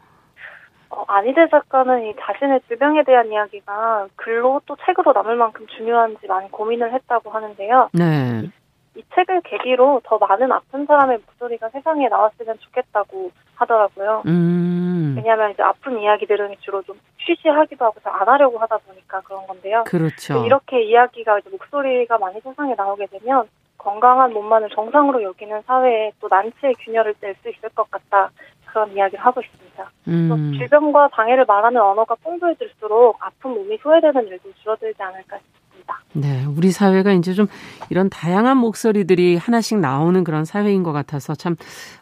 [0.89, 6.49] 어, 안희재 작가는 이 자신의 질병에 대한 이야기가 글로 또 책으로 남을 만큼 중요한지 많이
[6.49, 7.89] 고민을 했다고 하는데요.
[7.93, 8.49] 네.
[8.95, 14.23] 이 책을 계기로 더 많은 아픈 사람의 목소리가 세상에 나왔으면 좋겠다고 하더라고요.
[14.27, 15.15] 음.
[15.17, 19.83] 왜냐하면 이제 아픈 이야기들은 주로 좀 쉬쉬하기도 하고 잘 안 하려고 하다 보니까 그런 건데요.
[19.87, 20.45] 그렇죠.
[20.45, 26.75] 이렇게 이야기가 이제 목소리가 많이 세상에 나오게 되면 건강한 몸만을 정상으로 여기는 사회에 또 난치의
[26.79, 28.29] 균열을 뗄수 있을 것 같다.
[28.65, 29.91] 그런 이야기를 하고 있습니다.
[30.07, 30.53] 음.
[30.57, 35.62] 질병과 장애를 말하는 언어가 풍부해질수록 아픈 몸이 소외되는 일도 줄어들지 않을까 싶습니다.
[35.83, 35.99] 있습니다.
[36.13, 37.47] 네, 우리 사회가 이제 좀
[37.89, 41.55] 이런 다양한 목소리들이 하나씩 나오는 그런 사회인 것 같아서 참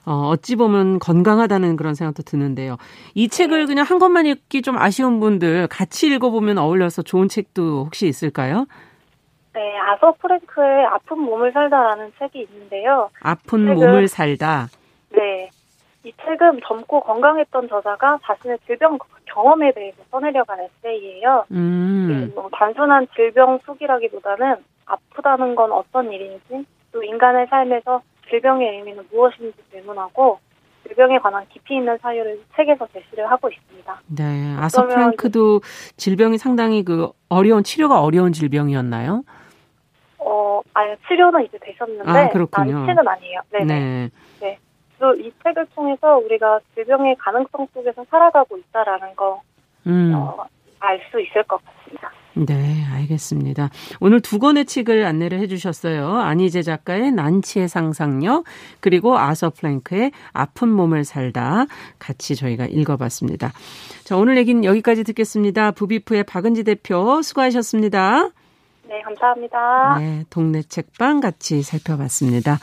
[0.05, 2.77] 어, 어찌 보면 건강하다는 그런 생각도 드는데요.
[3.13, 8.07] 이 책을 그냥 한 권만 읽기 좀 아쉬운 분들 같이 읽어보면 어울려서 좋은 책도 혹시
[8.07, 8.65] 있을까요?
[9.53, 13.09] 네, 아서 프랭크의 아픈 몸을 살다라는 책이 있는데요.
[13.21, 14.67] 아픈 몸을 살다.
[15.09, 15.49] 네.
[16.03, 18.97] 이 책은 젊고 건강했던 저자가 자신의 질병
[19.33, 21.45] 경험에 대해서 써내려간 에세이예요.
[21.51, 22.31] 음.
[22.35, 30.39] 뭐 단순한 질병 수기라기보다는 아프다는 건 어떤 일인지 또 인간의 삶에서 질병의 의미는 무엇인지 질문하고
[30.83, 34.01] 질병에 관한 깊이 있는 사유를 책에서 제시를 하고 있습니다.
[34.07, 35.61] 네, 아서 프랭크도
[35.95, 39.23] 질병이 상당히 그 어려운 치료가 어려운 질병이었나요?
[40.17, 42.73] 어, 아니 치료는 이제 되셨는데 아, 그렇군요.
[42.73, 43.39] 난치는 아니에요.
[43.51, 43.65] 네네.
[43.65, 44.09] 네.
[45.01, 45.27] 네.
[45.27, 49.41] 이 책을 통해서 우리가 질병의 가능성 속에서 살아가고 있다라는 거,
[49.87, 50.13] 음.
[50.15, 50.45] 어,
[50.79, 52.11] 알수 있을 것 같습니다.
[52.33, 53.69] 네, 알겠습니다.
[53.99, 56.17] 오늘 두 권의 책을 안내를 해주셨어요.
[56.17, 58.45] 안희제 작가의 난치의 상상력,
[58.79, 61.65] 그리고 아서 프랭크의 아픈 몸을 살다
[61.99, 63.51] 같이 저희가 읽어봤습니다.
[64.05, 65.71] 자, 오늘 얘기는 여기까지 듣겠습니다.
[65.71, 68.29] 부비프의 박은지 대표 수고하셨습니다.
[68.87, 69.97] 네, 감사합니다.
[69.99, 72.57] 네, 동네 책방 같이 살펴봤습니다.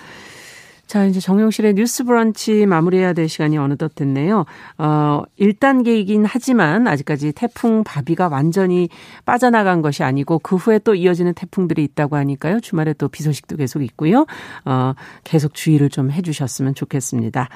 [0.89, 4.47] 자, 이제 정용실의 뉴스 브런치 마무리해야 될 시간이 어느덧 됐네요.
[4.79, 8.89] 어, 1단계이긴 하지만 아직까지 태풍 바비가 완전히
[9.27, 12.61] 빠져나간 것이 아니고 그 후에 또 이어지는 태풍들이 있다고 하니까요.
[12.61, 14.27] 주말에 또 비 소식도 계속 있고요.
[14.65, 17.51] 어, 계속 주의를 좀 해 주셨으면 좋겠습니다.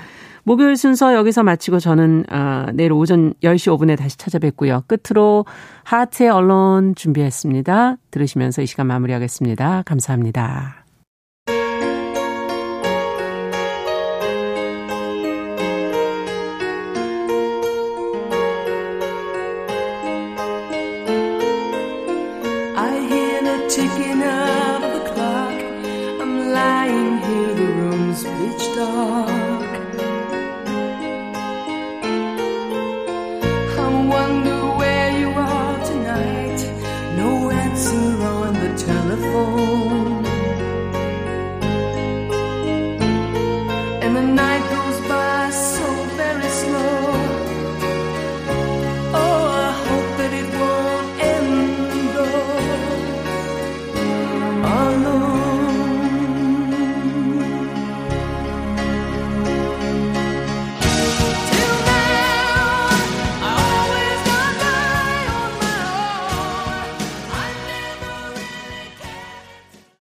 [0.45, 4.85] 목요일 순서 여기서 마치고 저는 어, 내일 오전 10시 5분에 다시 찾아뵙고요.
[4.87, 5.47] 끝으로
[5.85, 7.97] 하트의 언론 준비했습니다.
[8.11, 9.85] 들으시면서 이 시간 마무리하겠습니다.
[9.87, 10.82] 감사합니다.